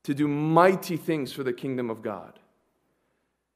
[0.03, 2.39] to do mighty things for the kingdom of God.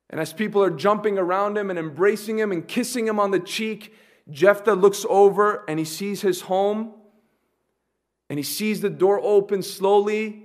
[0.09, 3.39] And as people are jumping around him and embracing him and kissing him on the
[3.39, 3.95] cheek,
[4.30, 6.93] Jephthah looks over and he sees his home
[8.30, 10.43] and he sees the door open slowly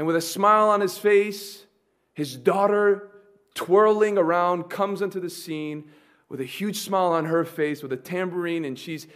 [0.00, 1.66] And with a smile on his face,
[2.14, 3.10] his daughter
[3.54, 5.90] twirling around comes into the scene
[6.30, 9.06] with a huge smile on her face with a tambourine, and she's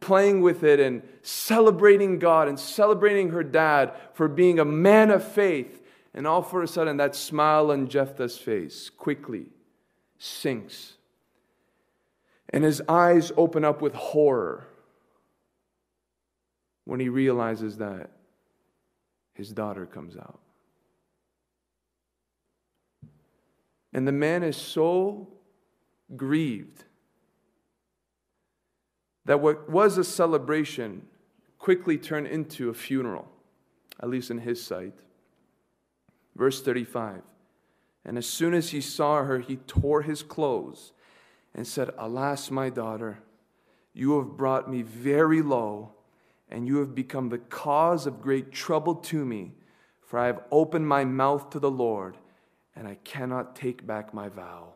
[0.00, 5.22] playing with it and celebrating God and celebrating her dad for being a man of
[5.22, 5.82] faith.
[6.14, 9.48] And all for a sudden, that smile on Jephthah's face quickly
[10.18, 10.94] sinks.
[12.52, 14.66] And his eyes open up with horror
[16.84, 18.10] when he realizes that
[19.34, 20.40] his daughter comes out.
[23.92, 25.28] And the man is so
[26.16, 26.84] grieved
[29.24, 31.06] that what was a celebration
[31.58, 33.28] quickly turned into a funeral,
[34.00, 34.98] at least in his sight.
[36.34, 37.22] Verse 35
[38.04, 40.92] And as soon as he saw her, he tore his clothes
[41.54, 43.18] and said, Alas, my daughter,
[43.92, 45.92] you have brought me very low,
[46.48, 49.52] and you have become the cause of great trouble to me,
[50.00, 52.16] for I have opened my mouth to the Lord,
[52.74, 54.74] and I cannot take back my vow.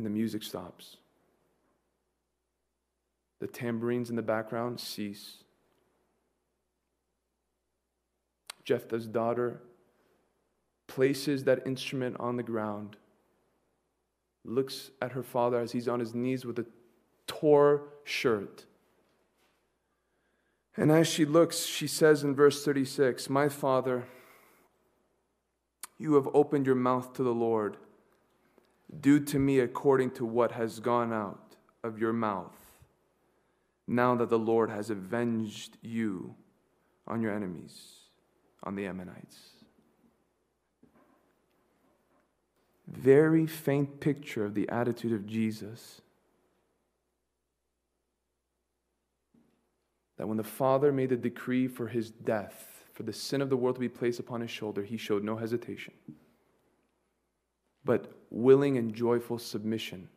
[0.00, 0.96] and the music stops.
[3.38, 5.44] The tambourines in the background cease.
[8.64, 9.60] Jephthah's daughter
[10.90, 12.96] places that instrument on the ground,
[14.44, 16.66] looks at her father as he's on his knees with a
[17.28, 18.66] tore shirt.
[20.76, 24.04] And as she looks, she says in verse 36 My father,
[25.96, 27.76] you have opened your mouth to the Lord.
[29.00, 32.56] Do to me according to what has gone out of your mouth,
[33.86, 36.34] now that the Lord has avenged you
[37.06, 38.00] on your enemies,
[38.64, 39.49] on the Ammonites.
[42.90, 46.00] Very faint picture of the attitude of Jesus.
[50.16, 53.56] That when the Father made the decree for his death, for the sin of the
[53.56, 55.94] world to be placed upon his shoulder, he showed no hesitation
[57.84, 60.08] but willing and joyful submission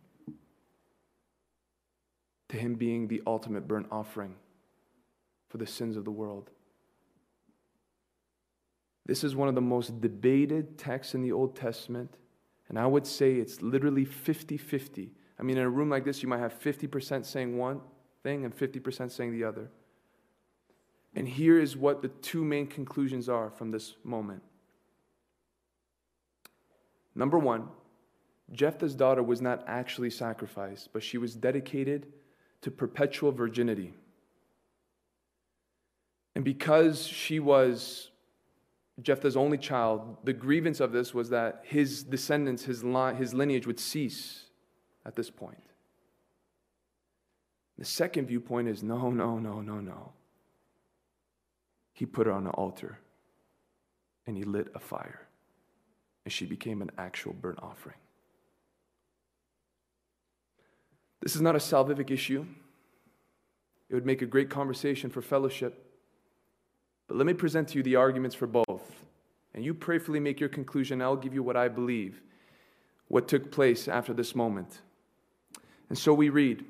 [2.49, 4.35] to Him being the ultimate burnt offering
[5.49, 6.49] for the sins of the world.
[9.05, 12.15] This is one of the most debated texts in the Old Testament,
[12.73, 15.11] and I would say it's literally 50 50.
[15.37, 17.81] I mean, in a room like this, you might have 50% saying one
[18.23, 19.69] thing and 50% saying the other.
[21.13, 24.41] And here is what the two main conclusions are from this moment.
[27.13, 27.67] Number one,
[28.51, 32.07] Jephthah's daughter was not actually sacrificed, but she was dedicated
[32.61, 33.93] to perpetual virginity.
[36.33, 38.09] And because she was
[39.01, 43.65] Jephthah's only child, the grievance of this was that his descendants, his, line, his lineage
[43.65, 44.45] would cease
[45.05, 45.57] at this point.
[47.77, 50.11] The second viewpoint is no, no, no, no, no.
[51.91, 52.99] He put her on an altar
[54.27, 55.27] and he lit a fire
[56.23, 57.97] and she became an actual burnt offering.
[61.21, 62.45] This is not a salvific issue.
[63.89, 65.92] It would make a great conversation for fellowship.
[67.13, 69.05] But let me present to you the arguments for both.
[69.53, 70.99] And you prayerfully make your conclusion.
[70.99, 72.23] I'll give you what I believe,
[73.07, 74.81] what took place after this moment.
[75.89, 76.65] And so we read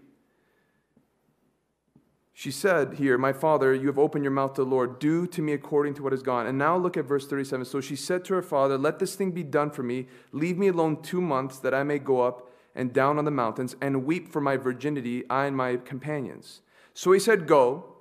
[2.33, 4.99] she said here, My father, you have opened your mouth to the Lord.
[4.99, 6.45] Do to me according to what is gone.
[6.45, 7.63] And now look at verse 37.
[7.63, 10.07] So she said to her father, Let this thing be done for me.
[10.33, 13.77] Leave me alone two months that I may go up and down on the mountains
[13.79, 16.59] and weep for my virginity, I and my companions.
[16.93, 17.92] So he said, Go.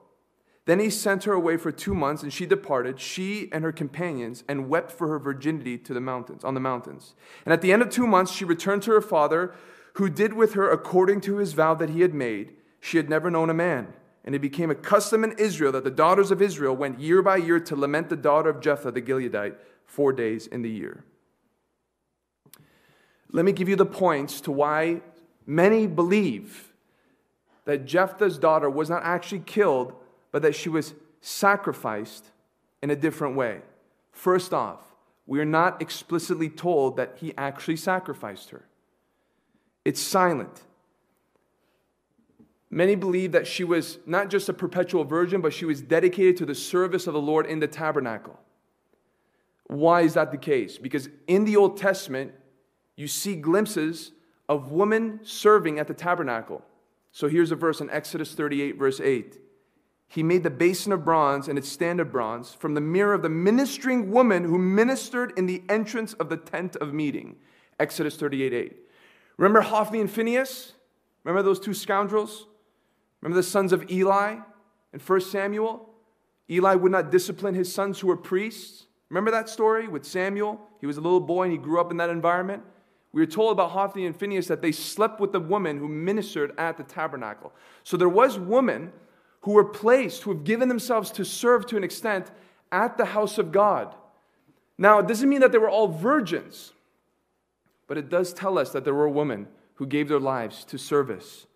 [0.65, 4.45] Then he sent her away for two months, and she departed, she and her companions,
[4.49, 7.15] and wept for her virginity to the mountains, on the mountains.
[7.45, 9.55] And at the end of two months, she returned to her father,
[9.95, 12.53] who did with her according to his vow that he had made.
[12.81, 13.93] She had never known a man.
[14.25, 17.39] And it became a custom in Israel that the daughters of Israel went year by
[17.39, 21.05] year to lament the daughter of Jephthah the Gileadite four days in the year.
[23.33, 25.01] Let me give you the points to why
[25.45, 26.73] many believe
[27.65, 29.95] that Jephthah's daughter was not actually killed,
[30.33, 32.27] but that she was sacrificed
[32.83, 33.61] in a different way.
[34.11, 34.81] First off,
[35.27, 38.65] we are not explicitly told that he actually sacrificed her.
[39.85, 40.63] It's silent.
[42.71, 46.47] Many believe that she was not just a perpetual virgin, but she was dedicated to
[46.47, 48.41] the service of the Lord in the tabernacle.
[49.67, 50.79] Why is that the case?
[50.79, 52.33] Because in the Old Testament,
[52.97, 54.13] you see glimpses
[54.49, 56.63] of women serving at the tabernacle.
[57.11, 59.39] So here's a verse in Exodus 38, verse 8.
[60.13, 63.23] He made the basin of bronze and its stand of bronze from the mirror of
[63.23, 67.37] the ministering woman who ministered in the entrance of the tent of meeting.
[67.81, 68.77] Exodus 38, 8.
[69.39, 70.75] Remember Hophni and Phinehas?
[71.25, 72.47] Remember those two scoundrels?
[73.23, 74.37] Remember the sons of Eli
[74.93, 75.89] in 1 Samuel?
[76.51, 78.85] Eli would not discipline his sons who were priests.
[79.09, 80.61] Remember that story with Samuel?
[80.79, 82.63] He was a little boy and he grew up in that environment.
[83.15, 86.53] We are told about Hophni and Phinehas that they slept with the woman who ministered
[86.59, 87.55] at the tabernacle.
[87.83, 88.93] So there was women
[89.43, 92.31] who were placed, who have given themselves to serve to an extent
[92.71, 93.95] at the house of God.
[94.79, 96.73] Now, it doesn't mean that they were all virgins,
[97.87, 101.47] but it does tell us that there were women who gave their lives to service.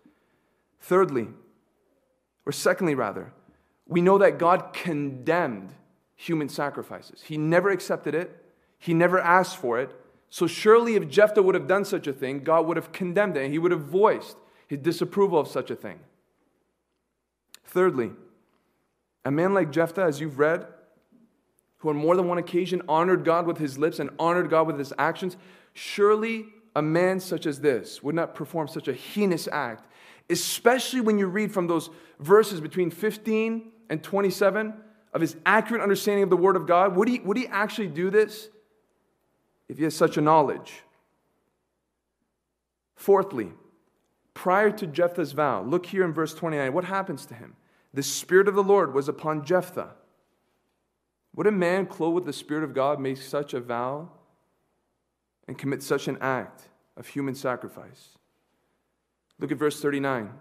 [0.81, 1.27] Thirdly,
[2.45, 3.33] or secondly, rather,
[3.87, 5.73] we know that God condemned
[6.15, 7.23] human sacrifices.
[7.23, 8.43] He never accepted it,
[8.79, 9.95] He never asked for it.
[10.29, 13.43] So, surely, if Jephthah would have done such a thing, God would have condemned it
[13.43, 14.35] and He would have voiced
[14.67, 15.99] His disapproval of such a thing.
[17.67, 18.11] Thirdly,
[19.25, 20.65] a man like Jephthah, as you've read,
[21.79, 24.79] who on more than one occasion honored God with his lips and honored God with
[24.79, 25.37] his actions,
[25.73, 26.45] surely
[26.75, 29.85] a man such as this would not perform such a heinous act,
[30.29, 31.89] especially when you read from those
[32.19, 34.73] verses between 15 and 27
[35.13, 36.95] of his accurate understanding of the Word of God.
[36.95, 38.49] Would he, would he actually do this
[39.67, 40.83] if he has such a knowledge?
[42.95, 43.51] Fourthly,
[44.37, 47.55] prior to Jephthah's vow, look here in verse 29, what happens to him?
[47.91, 49.95] The Spirit of the Lord was upon Jephthah.
[51.35, 54.11] Would a man clothed with the Spirit of God make such a vow
[55.47, 58.09] and commit such an act of human sacrifice?
[59.39, 60.31] Look at verse 39.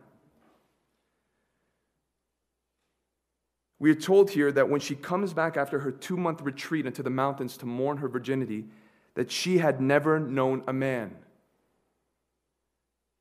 [3.78, 7.02] We are told here that when she comes back after her two month retreat into
[7.02, 8.66] the mountains to mourn her virginity,
[9.14, 11.16] that she had never known a man.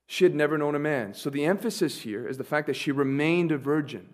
[0.08, 1.14] She had never known a man.
[1.14, 4.14] So the emphasis here is the fact that she remained a virgin.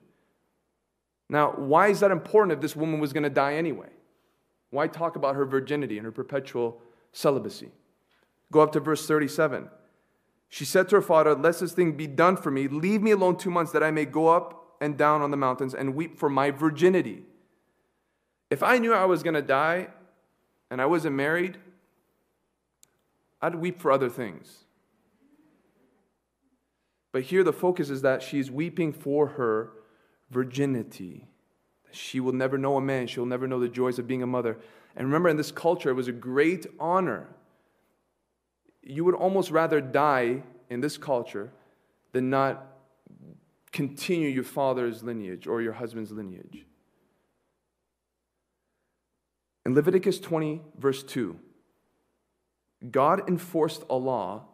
[1.30, 3.90] Now, why is that important if this woman was going to die anyway?
[4.70, 6.82] Why talk about her virginity and her perpetual
[7.12, 7.72] celibacy?
[8.52, 9.70] Go up to verse 37.
[10.50, 12.68] She said to her father, Let this thing be done for me.
[12.68, 15.74] Leave me alone two months that I may go up and down on the mountains
[15.74, 17.24] and weep for my virginity.
[18.50, 19.88] If I knew I was going to die
[20.70, 21.58] and I wasn't married,
[23.42, 24.66] I'd weep for other things.
[27.12, 29.72] But here the focus is that she's weeping for her
[30.30, 31.28] virginity.
[31.92, 34.58] She will never know a man, she'll never know the joys of being a mother.
[34.96, 37.28] And remember, in this culture, it was a great honor.
[38.82, 41.52] You would almost rather die in this culture
[42.12, 42.66] than not
[43.72, 46.66] continue your father's lineage or your husband's lineage.
[49.66, 51.38] In Leviticus 20, verse 2,
[52.90, 54.46] God enforced a law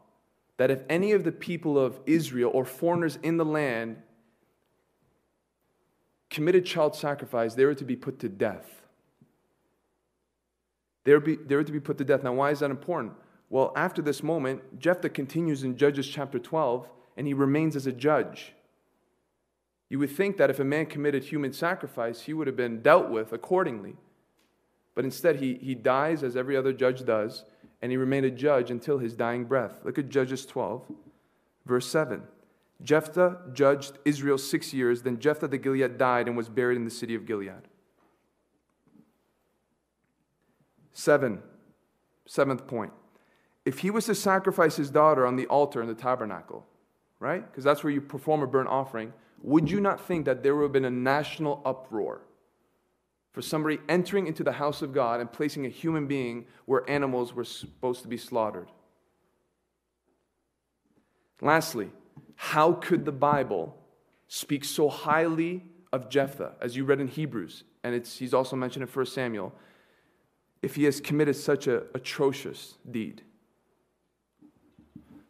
[0.57, 3.97] that if any of the people of Israel or foreigners in the land
[6.29, 8.81] committed child sacrifice, they were to be put to death.
[11.03, 12.23] They were, be, they were to be put to death.
[12.23, 13.13] Now, why is that important?
[13.49, 17.93] Well, after this moment, Jephthah continues in Judges chapter 12, and he remains as a
[17.93, 18.53] judge.
[19.89, 23.09] You would think that if a man committed human sacrifice, he would have been dealt
[23.09, 23.95] with accordingly.
[24.95, 27.45] But instead, he, he dies as every other judge does,
[27.81, 29.81] and he remained a judge until his dying breath.
[29.83, 30.83] Look at Judges 12,
[31.65, 32.23] verse 7.
[32.83, 35.01] Jephthah judged Israel six years.
[35.01, 37.67] Then Jephthah the Gilead died and was buried in the city of Gilead.
[40.93, 41.41] Seven,
[42.25, 42.93] seventh point.
[43.65, 46.65] If he was to sacrifice his daughter on the altar in the tabernacle,
[47.19, 47.49] right?
[47.49, 49.11] Because that's where you perform a burnt offering
[49.41, 52.21] would you not think that there would have been a national uproar
[53.37, 57.35] for somebody entering into the house of God and placing a human being where animals
[57.35, 58.67] were supposed to be slaughtered?
[61.39, 61.91] Lastly,
[62.35, 63.77] how could the Bible
[64.27, 65.63] speak so highly
[65.93, 69.53] of Jephthah, as you read in Hebrews, and it's, he's also mentioned in 1 Samuel,
[70.63, 73.21] if he has committed such an atrocious deed?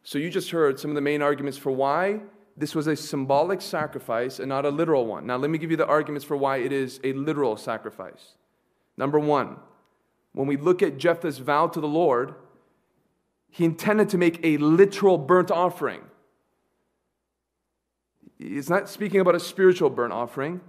[0.03, 2.21] So you just heard some of the main arguments for why
[2.57, 5.27] this was a symbolic sacrifice and not a literal one.
[5.27, 8.33] Now, let me give you the arguments for why it is a literal sacrifice.
[8.97, 9.57] Number one,
[10.33, 12.33] when we look at Jephthah's vow to the Lord,
[13.49, 16.01] he intended to make a literal burnt offering.
[18.39, 20.61] He's not speaking about a spiritual burnt offering.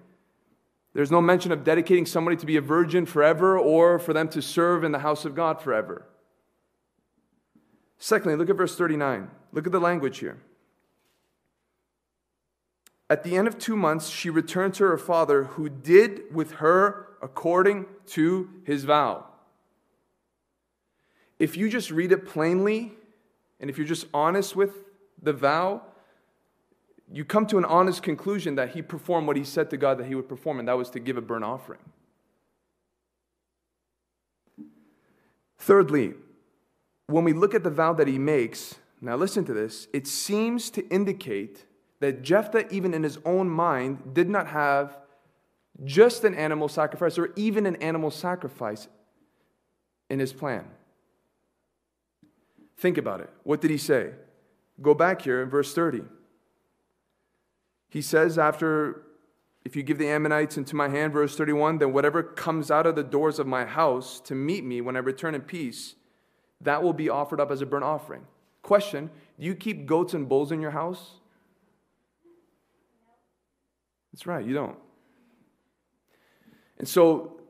[0.93, 4.43] There's no mention of dedicating somebody to be a virgin forever or for them to
[4.43, 6.07] serve in the house of God forever.
[7.99, 9.31] Secondly, look at verse 39.
[9.53, 10.39] Look at the language here.
[13.11, 17.09] At the end of two months, she returned to her father, who did with her
[17.23, 19.25] according to his vow.
[21.39, 22.93] If you just read it plainly,
[23.61, 24.73] and if you're just honest with
[25.23, 25.83] the vow,
[27.11, 30.07] you come to an honest conclusion that he performed what he said to God that
[30.07, 31.81] he would perform, and that was to give a burnt offering.
[35.59, 36.15] Thirdly,
[37.07, 40.71] when we look at the vow that he makes, now listen to this, it seems
[40.71, 41.65] to indicate
[42.01, 44.97] that Jephthah, even in his own mind, did not have
[45.85, 48.89] just an animal sacrifice or even an animal sacrifice
[50.11, 50.65] in his plan.
[52.77, 53.31] Think about it.
[53.43, 54.13] What did he say?
[54.81, 56.03] Go back here in verse 30.
[57.89, 59.03] He says, after,
[59.65, 62.95] if you give the Ammonites into my hand, verse 31, then whatever comes out of
[62.95, 65.95] the doors of my house to meet me when I return in peace,
[66.61, 68.27] that will be offered up as a burnt offering.
[68.63, 71.18] Question Do you keep goats and bulls in your house?
[74.13, 74.79] That's right, you don't.
[76.79, 77.41] And so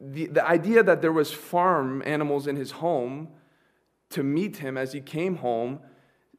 [0.00, 3.28] the, the idea that there was farm animals in his home
[4.10, 5.80] to meet him as he came home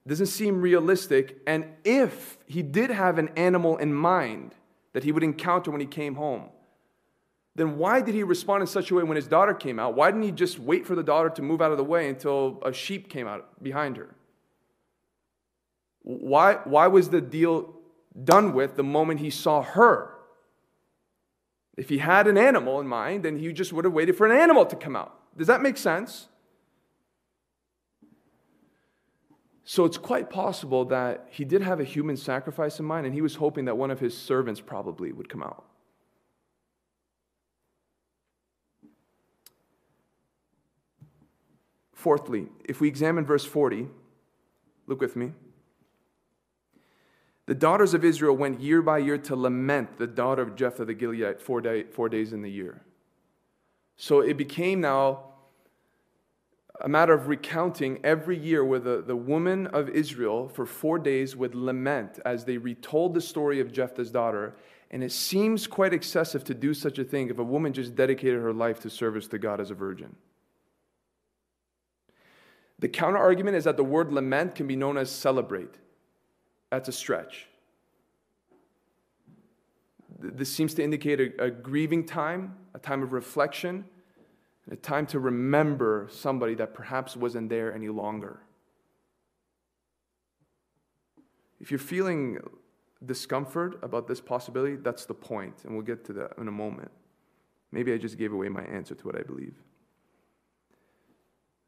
[0.05, 1.39] doesn't seem realistic.
[1.47, 4.53] And if he did have an animal in mind
[4.93, 6.49] that he would encounter when he came home,
[7.55, 9.95] then why did he respond in such a way when his daughter came out?
[9.95, 12.59] Why didn't he just wait for the daughter to move out of the way until
[12.65, 14.15] a sheep came out behind her?
[16.01, 17.75] Why, why was the deal
[18.21, 20.15] done with the moment he saw her?
[21.75, 24.37] If he had an animal in mind, then he just would have waited for an
[24.37, 25.17] animal to come out.
[25.37, 26.27] Does that make sense?
[29.65, 33.21] So it's quite possible that he did have a human sacrifice in mind, and he
[33.21, 35.63] was hoping that one of his servants probably would come out.
[41.93, 43.87] Fourthly, if we examine verse 40,
[44.87, 45.31] look with me.
[47.45, 50.95] The daughters of Israel went year by year to lament the daughter of Jephthah the
[50.95, 52.81] Gileadite four, day, four days in the year.
[53.97, 55.25] So it became now
[56.81, 61.35] a matter of recounting every year where the, the woman of Israel for four days
[61.35, 64.55] would lament as they retold the story of Jephthah's daughter.
[64.89, 68.41] And it seems quite excessive to do such a thing if a woman just dedicated
[68.41, 70.15] her life to service to God as a virgin.
[72.79, 75.75] The counter argument is that the word lament can be known as celebrate.
[76.73, 77.45] That's a stretch.
[80.17, 83.85] This seems to indicate a, a grieving time, a time of reflection,
[84.71, 88.39] a time to remember somebody that perhaps wasn't there any longer.
[91.61, 92.39] If you're feeling
[93.05, 96.89] discomfort about this possibility, that's the point, and we'll get to that in a moment.
[97.71, 99.61] Maybe I just gave away my answer to what I believe.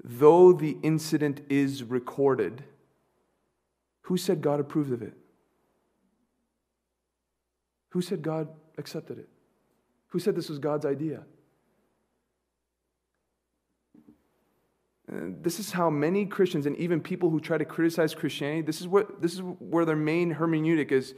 [0.03, 2.64] Though the incident is recorded,
[4.06, 5.14] who said God approved of it?
[7.89, 9.30] Who said God accepted it?
[10.10, 11.24] Who said this was God's idea?
[15.08, 18.88] this is how many Christians and even people who try to criticize Christianity, this is,
[18.88, 21.14] what, this is where their main hermeneutic is,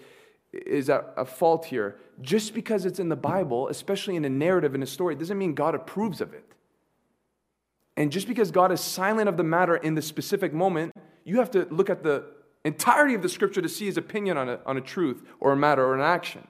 [0.51, 1.97] is at a fault here.
[2.21, 5.55] Just because it's in the Bible, especially in a narrative, in a story, doesn't mean
[5.55, 6.43] God approves of it.
[7.95, 11.51] And just because God is silent of the matter in the specific moment, you have
[11.51, 12.25] to look at the
[12.67, 15.57] entirety of the scripture to see his opinion on a, on a truth or a
[15.57, 16.47] matter or an action.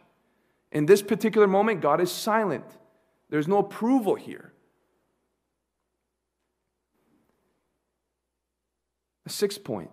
[0.72, 2.66] In this particular moment, God is silent.
[3.30, 4.52] There's no approval here.
[9.26, 9.90] A sixth point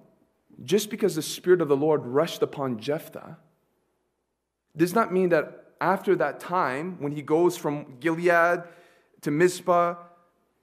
[0.62, 3.36] just because the Spirit of the Lord rushed upon Jephthah
[4.76, 8.62] does not mean that after that time, when he goes from Gilead
[9.22, 9.96] to Mizpah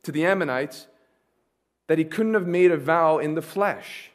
[0.03, 0.88] to the Ammonites,
[1.88, 4.11] that he couldn't have made a vow in the flesh.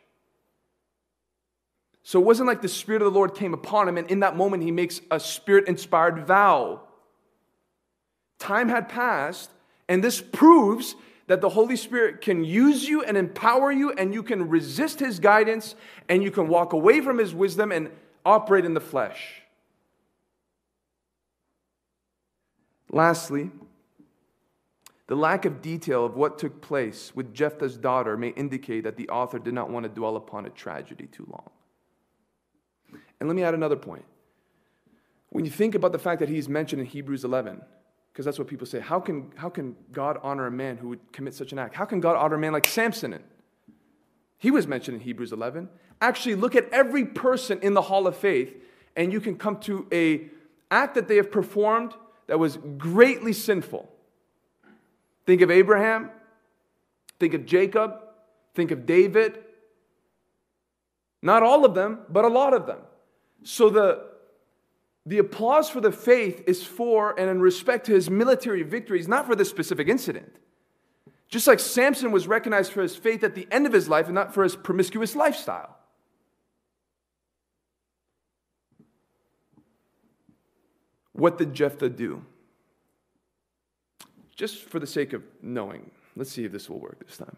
[2.06, 4.36] So it wasn't like the Spirit of the Lord came upon him and in that
[4.36, 6.82] moment he makes a spirit inspired vow.
[8.38, 9.50] Time had passed,
[9.88, 10.94] and this proves
[11.26, 15.18] that the Holy Spirit can use you and empower you, and you can resist His
[15.18, 15.74] guidance,
[16.08, 17.90] and you can walk away from His wisdom and
[18.24, 19.42] operate in the flesh.
[22.92, 23.50] Lastly,
[25.08, 29.08] the lack of detail of what took place with Jephthah's daughter may indicate that the
[29.08, 31.50] author did not want to dwell upon a tragedy too long.
[33.20, 34.04] And let me add another point.
[35.30, 37.60] When you think about the fact that he's mentioned in Hebrews 11,
[38.16, 38.80] because that's what people say.
[38.80, 41.74] How can, how can God honor a man who would commit such an act?
[41.74, 43.22] How can God honor a man like Samson?
[44.38, 45.68] He was mentioned in Hebrews 11.
[46.00, 48.54] Actually, look at every person in the hall of faith,
[48.96, 50.30] and you can come to a
[50.70, 51.92] act that they have performed
[52.26, 53.86] that was greatly sinful.
[55.26, 56.10] Think of Abraham,
[57.20, 57.98] think of Jacob,
[58.54, 59.44] think of David.
[61.20, 62.78] Not all of them, but a lot of them.
[63.46, 64.02] So the
[65.06, 69.24] the applause for the faith is for and in respect to his military victories, not
[69.24, 70.34] for this specific incident.
[71.28, 74.16] Just like Samson was recognized for his faith at the end of his life and
[74.16, 75.76] not for his promiscuous lifestyle.
[81.12, 82.24] What did Jephthah do?
[84.34, 87.36] Just for the sake of knowing, let's see if this will work this time.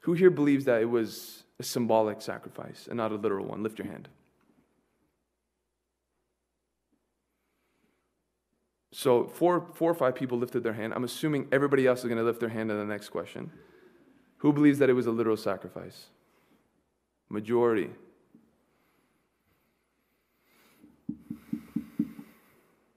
[0.00, 3.62] Who here believes that it was a symbolic sacrifice and not a literal one?
[3.62, 4.08] Lift your hand.
[8.92, 10.92] So four, four or five people lifted their hand.
[10.94, 13.50] I'm assuming everybody else is going to lift their hand in the next question.
[14.38, 16.06] Who believes that it was a literal sacrifice?
[17.28, 17.90] Majority.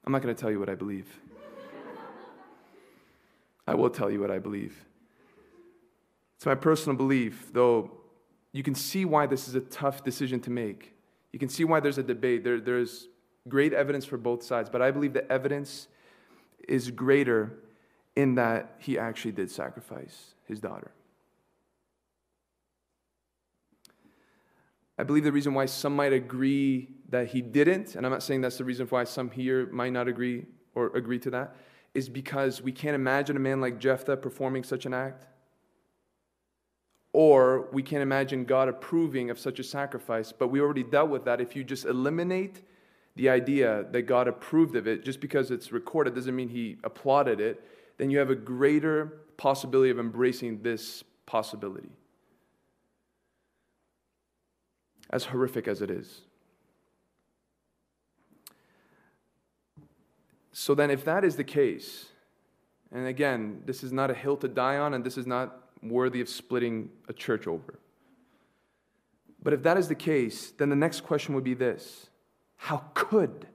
[0.05, 1.07] I'm not going to tell you what I believe.
[3.67, 4.85] I will tell you what I believe.
[6.43, 7.89] It's my personal belief, though
[8.51, 10.93] you can see why this is a tough decision to make.
[11.31, 12.43] You can see why there's a debate.
[12.43, 13.07] There, there's
[13.47, 15.87] great evidence for both sides, but I believe the evidence
[16.67, 17.59] is greater
[18.17, 20.91] in that he actually did sacrifice his daughter.
[24.97, 28.41] I believe the reason why some might agree that he didn't, and I'm not saying
[28.41, 31.55] that's the reason why some here might not agree or agree to that,
[31.93, 35.27] is because we can't imagine a man like Jephthah performing such an act.
[37.13, 40.31] Or we can't imagine God approving of such a sacrifice.
[40.31, 41.39] But we already dealt with that.
[41.39, 42.61] If you just eliminate
[43.15, 47.39] the idea that God approved of it, just because it's recorded doesn't mean he applauded
[47.39, 47.63] it,
[47.97, 51.89] then you have a greater possibility of embracing this possibility.
[55.11, 56.21] As horrific as it is.
[60.51, 62.07] So then, if that is the case,
[62.91, 66.21] and again, this is not a hill to die on, and this is not worthy
[66.21, 67.79] of splitting a church over.
[69.41, 72.09] But if that is the case, then the next question would be this
[72.55, 73.47] How could,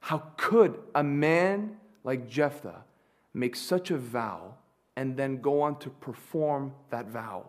[0.00, 2.84] how could a man like Jephthah
[3.32, 4.54] make such a vow
[4.94, 7.48] and then go on to perform that vow?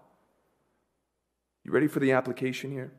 [1.64, 2.92] You ready for the application here?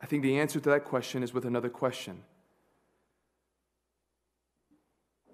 [0.00, 2.22] I think the answer to that question is with another question.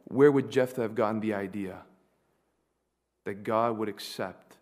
[0.05, 1.82] Where would Jephthah have gotten the idea
[3.25, 4.57] that God would accept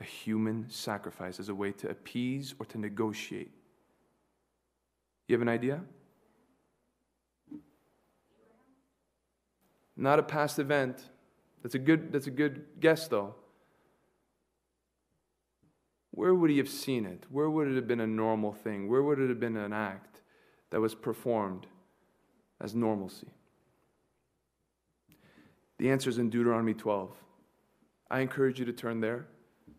[0.00, 3.52] a human sacrifice as a way to appease or to negotiate?
[5.26, 5.80] You have an idea?
[9.96, 11.02] Not a past event.
[11.62, 13.34] That's a good, that's a good guess, though.
[16.12, 17.24] Where would he have seen it?
[17.30, 18.88] Where would it have been a normal thing?
[18.88, 20.22] Where would it have been an act
[20.70, 21.66] that was performed
[22.60, 23.28] as normalcy?
[25.78, 27.14] The answer is in Deuteronomy 12.
[28.10, 29.26] I encourage you to turn there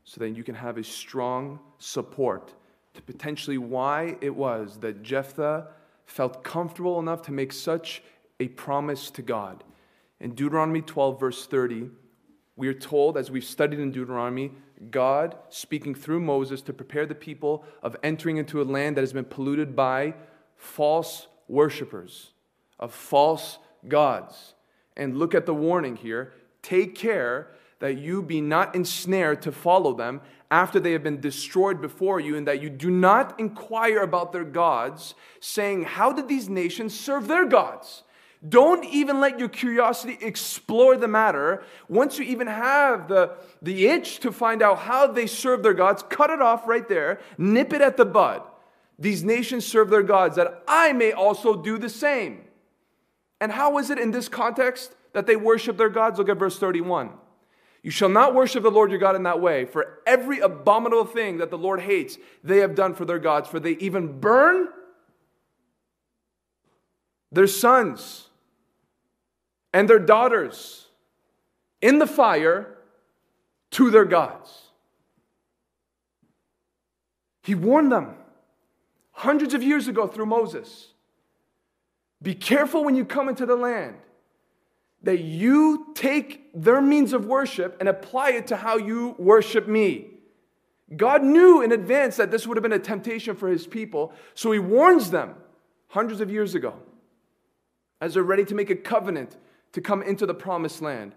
[0.03, 2.53] so that you can have a strong support
[2.93, 5.67] to potentially why it was that Jephthah
[6.05, 8.03] felt comfortable enough to make such
[8.39, 9.63] a promise to God.
[10.19, 11.89] In Deuteronomy 12, verse 30,
[12.55, 14.51] we are told, as we've studied in Deuteronomy,
[14.89, 19.13] God speaking through Moses to prepare the people of entering into a land that has
[19.13, 20.13] been polluted by
[20.55, 22.31] false worshippers,
[22.79, 23.57] of false
[23.87, 24.53] gods.
[24.97, 27.47] And look at the warning here take care
[27.81, 32.37] that you be not ensnared to follow them after they have been destroyed before you,
[32.37, 37.27] and that you do not inquire about their gods, saying, How did these nations serve
[37.27, 38.03] their gods?
[38.47, 41.63] Don't even let your curiosity explore the matter.
[41.87, 46.03] Once you even have the, the itch to find out how they serve their gods,
[46.09, 48.41] cut it off right there, nip it at the bud.
[48.97, 52.41] These nations serve their gods, that I may also do the same.
[53.39, 56.19] And how is it in this context that they worship their gods?
[56.19, 57.11] Look at verse 31.
[57.83, 61.37] You shall not worship the Lord your God in that way, for every abominable thing
[61.37, 64.67] that the Lord hates, they have done for their gods, for they even burn
[67.31, 68.27] their sons
[69.73, 70.87] and their daughters
[71.81, 72.77] in the fire
[73.71, 74.67] to their gods.
[77.41, 78.13] He warned them
[79.11, 80.89] hundreds of years ago through Moses.
[82.21, 83.95] Be careful when you come into the land
[85.03, 90.07] that you take their means of worship and apply it to how you worship me.
[90.95, 94.51] God knew in advance that this would have been a temptation for his people, so
[94.51, 95.35] he warns them
[95.87, 96.75] hundreds of years ago
[97.99, 99.37] as they're ready to make a covenant
[99.73, 101.15] to come into the promised land.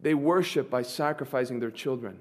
[0.00, 2.20] They worship by sacrificing their children.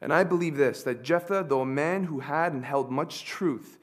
[0.00, 3.78] And I believe this that Jephthah, though a man who had and held much truth,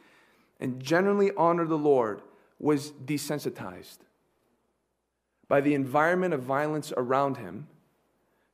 [0.59, 2.21] and generally honored the Lord,
[2.61, 3.97] was desensitized
[5.47, 7.67] by the environment of violence around him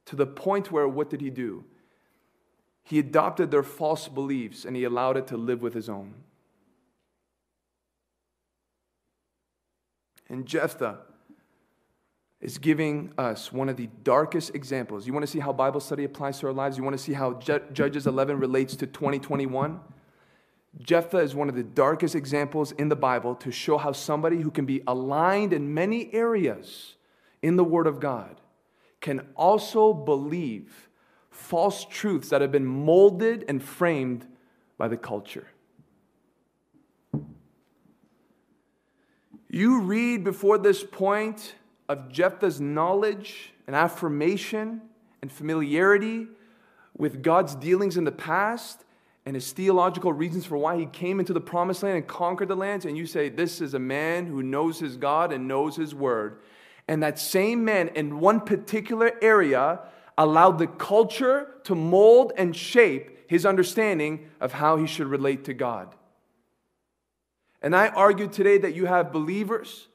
[0.06, 1.66] to the point where what did he do?
[2.84, 6.14] He adopted their false beliefs and he allowed it to live with his own.
[10.30, 11.00] And Jephthah
[12.40, 15.06] is giving us one of the darkest examples.
[15.06, 16.78] You want to see how Bible study applies to our lives?
[16.78, 19.80] You want to see how Judges 11 relates to 2021?
[20.80, 24.52] Jephthah is one of the darkest examples in the Bible to show how somebody who
[24.52, 26.96] can be aligned in many areas,
[27.42, 28.42] in the Word of God
[29.02, 30.90] can also believe
[31.30, 34.26] false truths that have been molded and framed
[34.78, 35.48] by the culture.
[39.50, 41.56] You read before this point
[41.88, 44.82] of Jephthah's knowledge and affirmation
[45.22, 46.28] and familiarity
[46.98, 48.84] with God's dealings in the past
[49.28, 52.56] and his theological reasons for why he came into the promised land and conquered the
[52.56, 55.94] lands, and you say, This is a man who knows his God and knows his
[55.94, 56.40] word.
[56.88, 59.82] And that same man in one particular area
[60.18, 65.54] allowed the culture to mold and shape his understanding of how he should relate to
[65.54, 65.94] God.
[67.62, 69.90] And I argue today that you have believers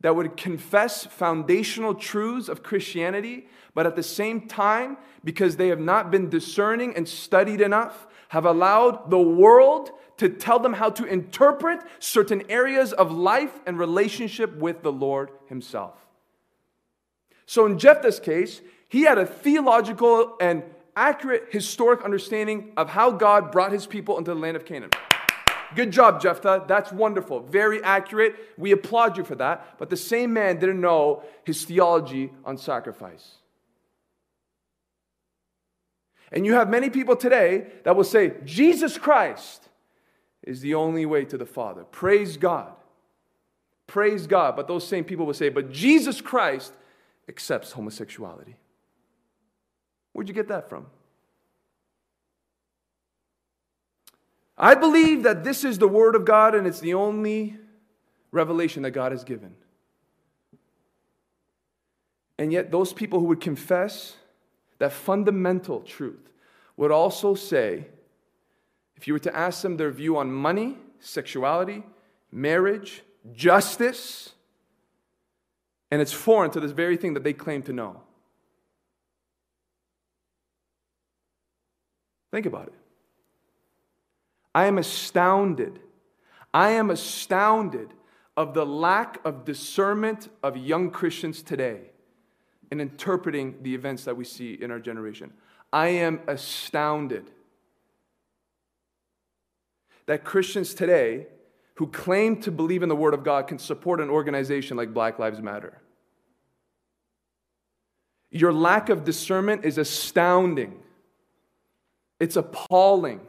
[0.00, 5.80] that would confess foundational truths of Christianity, but at the same time, because they have
[5.80, 11.04] not been discerning and studied enough, have allowed the world to tell them how to
[11.04, 15.94] interpret certain areas of life and relationship with the Lord Himself.
[17.44, 20.62] So in Jephthah's case, he had a theological and
[20.96, 24.90] accurate historic understanding of how God brought his people into the land of Canaan.
[25.74, 26.64] Good job, Jephthah.
[26.66, 27.40] That's wonderful.
[27.40, 28.36] Very accurate.
[28.56, 29.78] We applaud you for that.
[29.78, 33.34] But the same man didn't know his theology on sacrifice.
[36.32, 39.68] And you have many people today that will say, Jesus Christ
[40.42, 41.84] is the only way to the Father.
[41.84, 42.72] Praise God.
[43.86, 44.56] Praise God.
[44.56, 46.72] But those same people will say, but Jesus Christ
[47.28, 48.56] accepts homosexuality.
[50.12, 50.86] Where'd you get that from?
[54.58, 57.56] I believe that this is the Word of God and it's the only
[58.32, 59.54] revelation that God has given.
[62.38, 64.16] And yet, those people who would confess
[64.78, 66.30] that fundamental truth
[66.76, 67.86] would also say,
[68.96, 71.82] if you were to ask them their view on money, sexuality,
[72.30, 73.02] marriage,
[73.32, 74.32] justice,
[75.90, 78.02] and it's foreign to this very thing that they claim to know.
[82.32, 82.74] Think about it.
[84.54, 85.80] I am astounded.
[86.52, 87.92] I am astounded
[88.36, 91.90] of the lack of discernment of young Christians today
[92.70, 95.32] in interpreting the events that we see in our generation.
[95.72, 97.30] I am astounded
[100.06, 101.26] that Christians today
[101.74, 105.18] who claim to believe in the Word of God can support an organization like Black
[105.18, 105.80] Lives Matter.
[108.30, 110.80] Your lack of discernment is astounding.
[112.18, 113.20] It's appalling.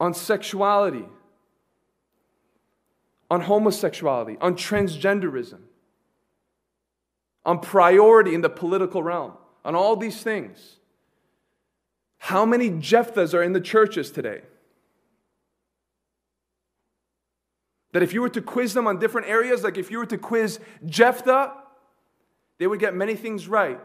[0.00, 1.04] on sexuality,
[3.30, 5.60] on homosexuality, on transgenderism,
[7.44, 9.32] on priority in the political realm,
[9.64, 10.76] on all these things.
[12.18, 14.42] How many Jephthahs are in the churches today?
[17.92, 20.18] That if you were to quiz them on different areas, like if you were to
[20.18, 21.54] quiz Jephthah,
[22.58, 23.80] they would get many things right,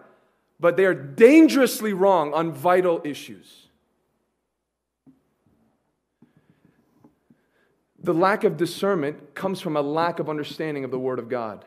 [0.60, 3.68] but they are dangerously wrong on vital issues.
[7.98, 11.66] The lack of discernment comes from a lack of understanding of the Word of God.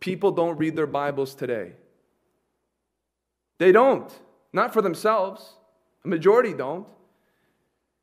[0.00, 1.72] People don't read their Bibles today.
[3.58, 4.12] They don't,
[4.52, 5.54] not for themselves.
[6.04, 6.86] A majority don't.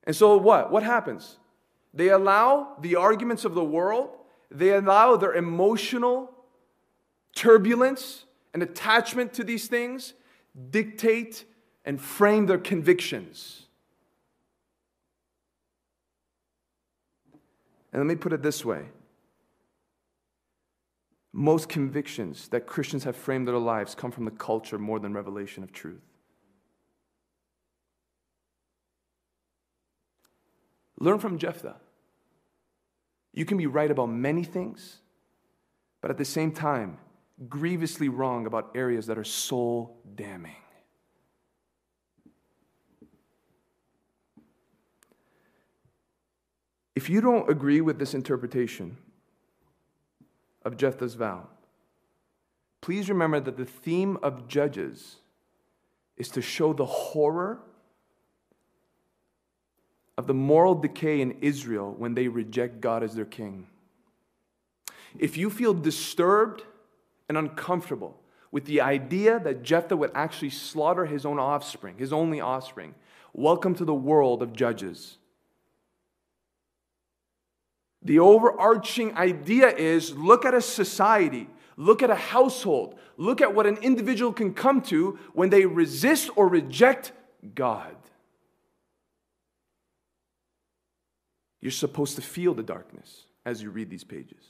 [0.06, 0.72] And so, what?
[0.72, 1.38] What happens?
[1.94, 4.10] They allow the arguments of the world,
[4.50, 6.32] they allow their emotional
[7.36, 10.14] turbulence and attachment to these things
[10.70, 11.46] dictate
[11.86, 13.66] and frame their convictions.
[17.92, 18.86] And let me put it this way
[21.34, 25.64] most convictions that Christians have framed their lives come from the culture more than revelation
[25.64, 26.04] of truth.
[31.00, 31.76] Learn from Jephthah.
[33.34, 35.00] You can be right about many things,
[36.02, 37.00] but at the same time,
[37.50, 40.56] grievously wrong about areas that are soul damning.
[46.96, 48.98] If you don't agree with this interpretation
[50.66, 51.48] of Jephthah's vow,
[52.82, 55.18] please remember that the theme of Judges
[56.18, 57.60] is to show the horror
[60.18, 63.68] of the moral decay in Israel when they reject God as their king.
[65.18, 66.64] If you feel disturbed
[67.28, 68.20] and uncomfortable
[68.52, 72.94] with the idea that Jephthah would actually slaughter his own offspring, his only offspring,
[73.34, 75.18] welcome to the world of Judges.
[78.04, 81.48] The overarching idea is look at a society,
[81.78, 86.30] look at a household, look at what an individual can come to when they resist
[86.36, 87.14] or reject
[87.56, 87.96] God.
[91.62, 93.26] You're supposed to feel the darkness.
[93.46, 94.44] as you read these pages.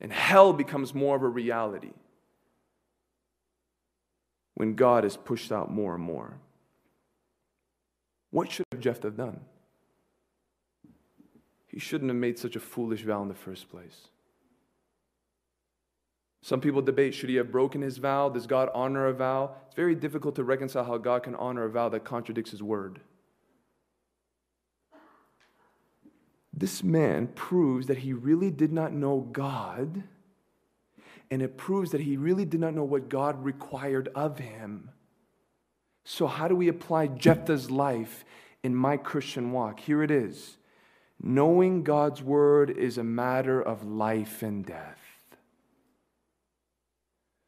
[0.00, 1.92] And hell becomes more of a reality
[4.54, 6.38] when God is pushed out more and more.
[8.30, 9.40] What should Jephthah have done?
[11.76, 14.08] He shouldn't have made such a foolish vow in the first place.
[16.40, 18.30] Some people debate should he have broken his vow?
[18.30, 19.50] Does God honor a vow?
[19.66, 23.00] It's very difficult to reconcile how God can honor a vow that contradicts his word.
[26.50, 30.02] This man proves that he really did not know God,
[31.30, 34.92] and it proves that he really did not know what God required of him.
[36.06, 38.24] So, how do we apply Jephthah's life
[38.62, 39.80] in my Christian walk?
[39.80, 40.56] Here it is
[41.22, 45.00] knowing God's word is a matter of life and death.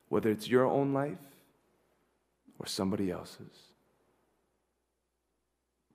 [0.08, 1.18] Whether it's your own life
[2.58, 3.74] or somebody else's.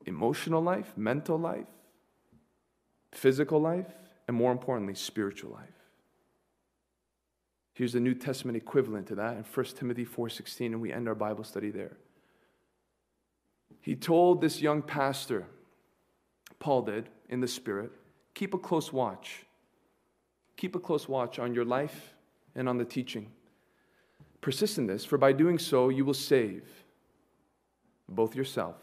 [0.05, 1.65] Emotional life, mental life,
[3.11, 3.91] physical life,
[4.27, 5.67] and more importantly, spiritual life.
[7.73, 11.15] Here's the New Testament equivalent to that in 1 Timothy 4:16 and we end our
[11.15, 11.97] Bible study there.
[13.81, 15.47] He told this young pastor,
[16.63, 17.91] Paul did, in the Spirit,
[18.33, 19.45] keep a close watch.
[20.55, 22.13] Keep a close watch on your life
[22.55, 23.29] and on the teaching.
[24.39, 26.63] Persist in this, for by doing so, you will save
[28.07, 28.77] both yourself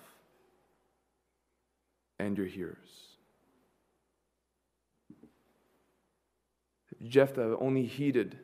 [2.18, 3.16] and your hearers.
[7.02, 8.38] Jephthah only heeded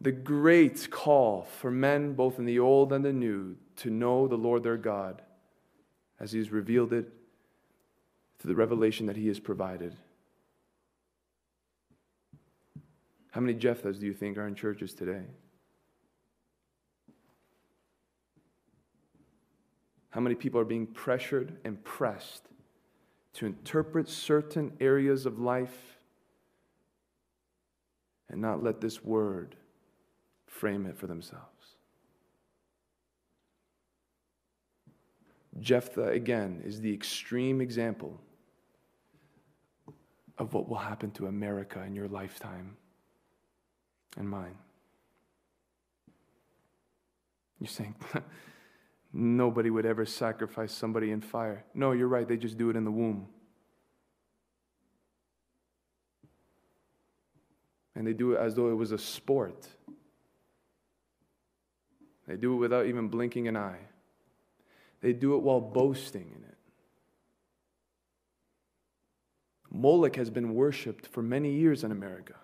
[0.00, 4.36] the great call for men, both in the old and the new, to know the
[4.36, 5.20] Lord their God
[6.20, 7.12] as He has revealed it
[8.38, 9.96] through the revelation that He has provided.
[13.30, 15.22] How many Jephthahs do you think are in churches today?
[20.10, 22.48] How many people are being pressured and pressed
[23.34, 25.98] to interpret certain areas of life
[28.28, 29.56] and not let this word
[30.46, 31.57] frame it for themselves.
[35.60, 38.20] Jephthah, again, is the extreme example
[40.38, 42.76] of what will happen to America in your lifetime
[44.16, 44.56] and mine.
[47.60, 47.96] You're saying,
[49.12, 51.64] nobody would ever sacrifice somebody in fire.
[51.74, 53.26] No, you're right, they just do it in the womb.
[57.96, 59.66] And they do it as though it was a sport.
[62.28, 63.78] They do it without even blinking an eye.
[65.00, 66.56] They do it while boasting in it.
[69.70, 72.34] Moloch has been worshiped for many years in America.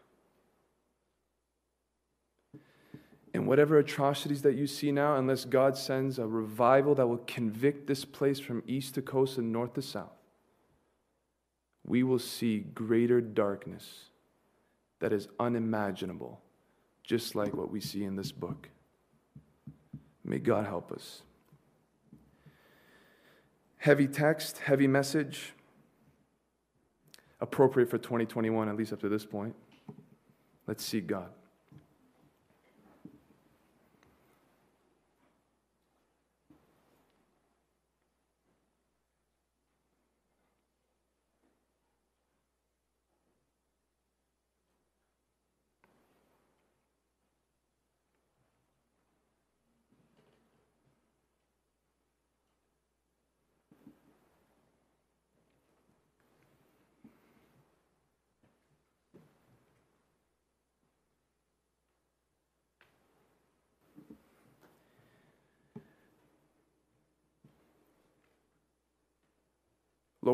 [3.32, 7.88] And whatever atrocities that you see now, unless God sends a revival that will convict
[7.88, 10.12] this place from east to coast and north to south,
[11.84, 14.04] we will see greater darkness
[15.00, 16.40] that is unimaginable,
[17.02, 18.68] just like what we see in this book.
[20.24, 21.22] May God help us.
[23.84, 25.52] Heavy text, heavy message,
[27.38, 29.54] appropriate for 2021, at least up to this point.
[30.66, 31.28] Let's seek God.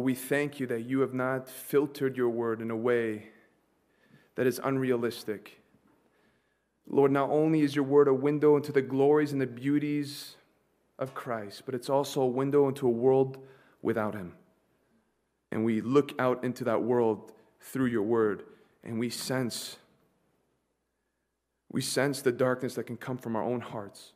[0.00, 3.28] Lord, we thank you that you have not filtered your word in a way
[4.34, 5.60] that is unrealistic.
[6.88, 10.36] Lord, not only is your word a window into the glories and the beauties
[10.98, 13.46] of Christ, but it's also a window into a world
[13.82, 14.32] without him.
[15.52, 18.44] And we look out into that world through your word
[18.82, 19.76] and we sense
[21.70, 24.14] we sense the darkness that can come from our own hearts.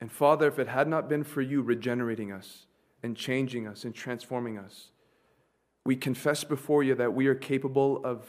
[0.00, 2.65] And Father, if it had not been for you regenerating us,
[3.06, 4.90] and changing us and transforming us.
[5.86, 8.26] We confess before you that we are capable of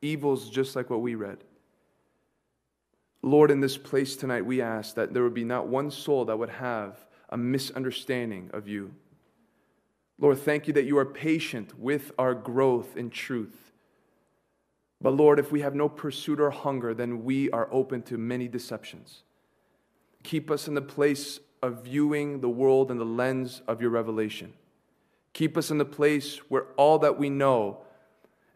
[0.00, 1.44] evils just like what we read.
[3.22, 6.38] Lord, in this place tonight, we ask that there would be not one soul that
[6.38, 6.96] would have
[7.28, 8.94] a misunderstanding of you.
[10.18, 13.72] Lord, thank you that you are patient with our growth in truth.
[15.00, 18.46] But Lord, if we have no pursuit or hunger, then we are open to many
[18.48, 19.22] deceptions.
[20.22, 24.52] Keep us in the place of viewing the world in the lens of your revelation.
[25.32, 27.78] Keep us in the place where all that we know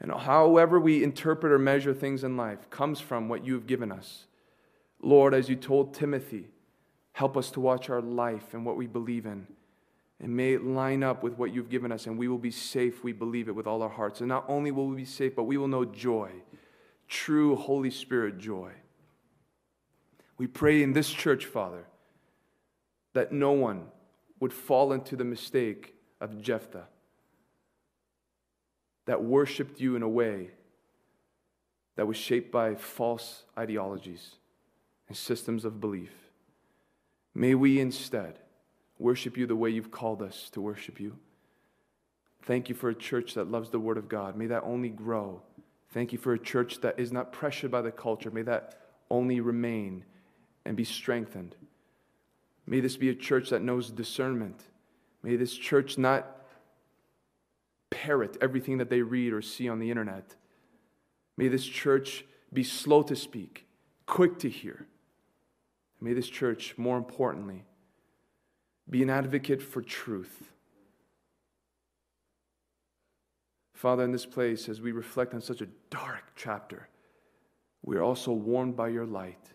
[0.01, 4.27] and however we interpret or measure things in life comes from what you've given us.
[5.01, 6.49] Lord, as you told Timothy,
[7.13, 9.47] help us to watch our life and what we believe in.
[10.21, 13.05] And may it line up with what you've given us, and we will be safe.
[13.05, 14.21] We believe it with all our hearts.
[14.21, 16.31] And not only will we be safe, but we will know joy,
[17.07, 18.73] true Holy Spirit joy.
[20.39, 21.87] We pray in this church, Father,
[23.17, 23.87] that no one
[24.41, 26.87] would fall into the mistake of Jephthah
[29.07, 30.51] that worshiped you in a way
[31.97, 34.35] that was shaped by false ideologies
[35.09, 36.13] and systems of belief.
[37.35, 38.39] May we instead
[38.99, 41.17] worship you the way you've called us to worship you.
[42.43, 44.37] Thank you for a church that loves the Word of God.
[44.37, 45.41] May that only grow.
[45.91, 48.31] Thank you for a church that is not pressured by the culture.
[48.31, 48.79] May that
[49.11, 50.05] only remain
[50.67, 51.55] and be strengthened.
[52.67, 54.61] May this be a church that knows discernment.
[55.23, 56.27] May this church not
[57.91, 60.35] parrot everything that they read or see on the internet.
[61.37, 63.67] May this church be slow to speak,
[64.07, 64.87] quick to hear.
[66.01, 67.65] May this church, more importantly,
[68.89, 70.51] be an advocate for truth.
[73.75, 76.89] Father, in this place, as we reflect on such a dark chapter,
[77.83, 79.53] we are also warmed by your light.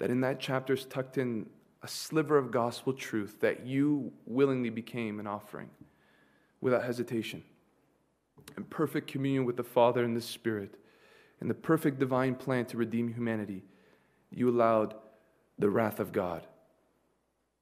[0.00, 1.46] That in that chapter is tucked in
[1.82, 5.70] a sliver of gospel truth that you willingly became an offering
[6.60, 7.44] without hesitation.
[8.56, 10.74] In perfect communion with the Father and the Spirit,
[11.40, 13.62] in the perfect divine plan to redeem humanity,
[14.30, 14.94] you allowed
[15.58, 16.46] the wrath of God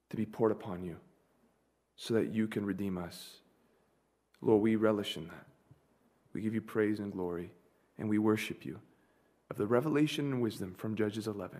[0.09, 0.97] to be poured upon you
[1.95, 3.37] so that you can redeem us.
[4.41, 5.45] Lord, we relish in that.
[6.33, 7.51] We give you praise and glory,
[7.97, 8.79] and we worship you
[9.51, 11.59] of the revelation and wisdom from Judges 11.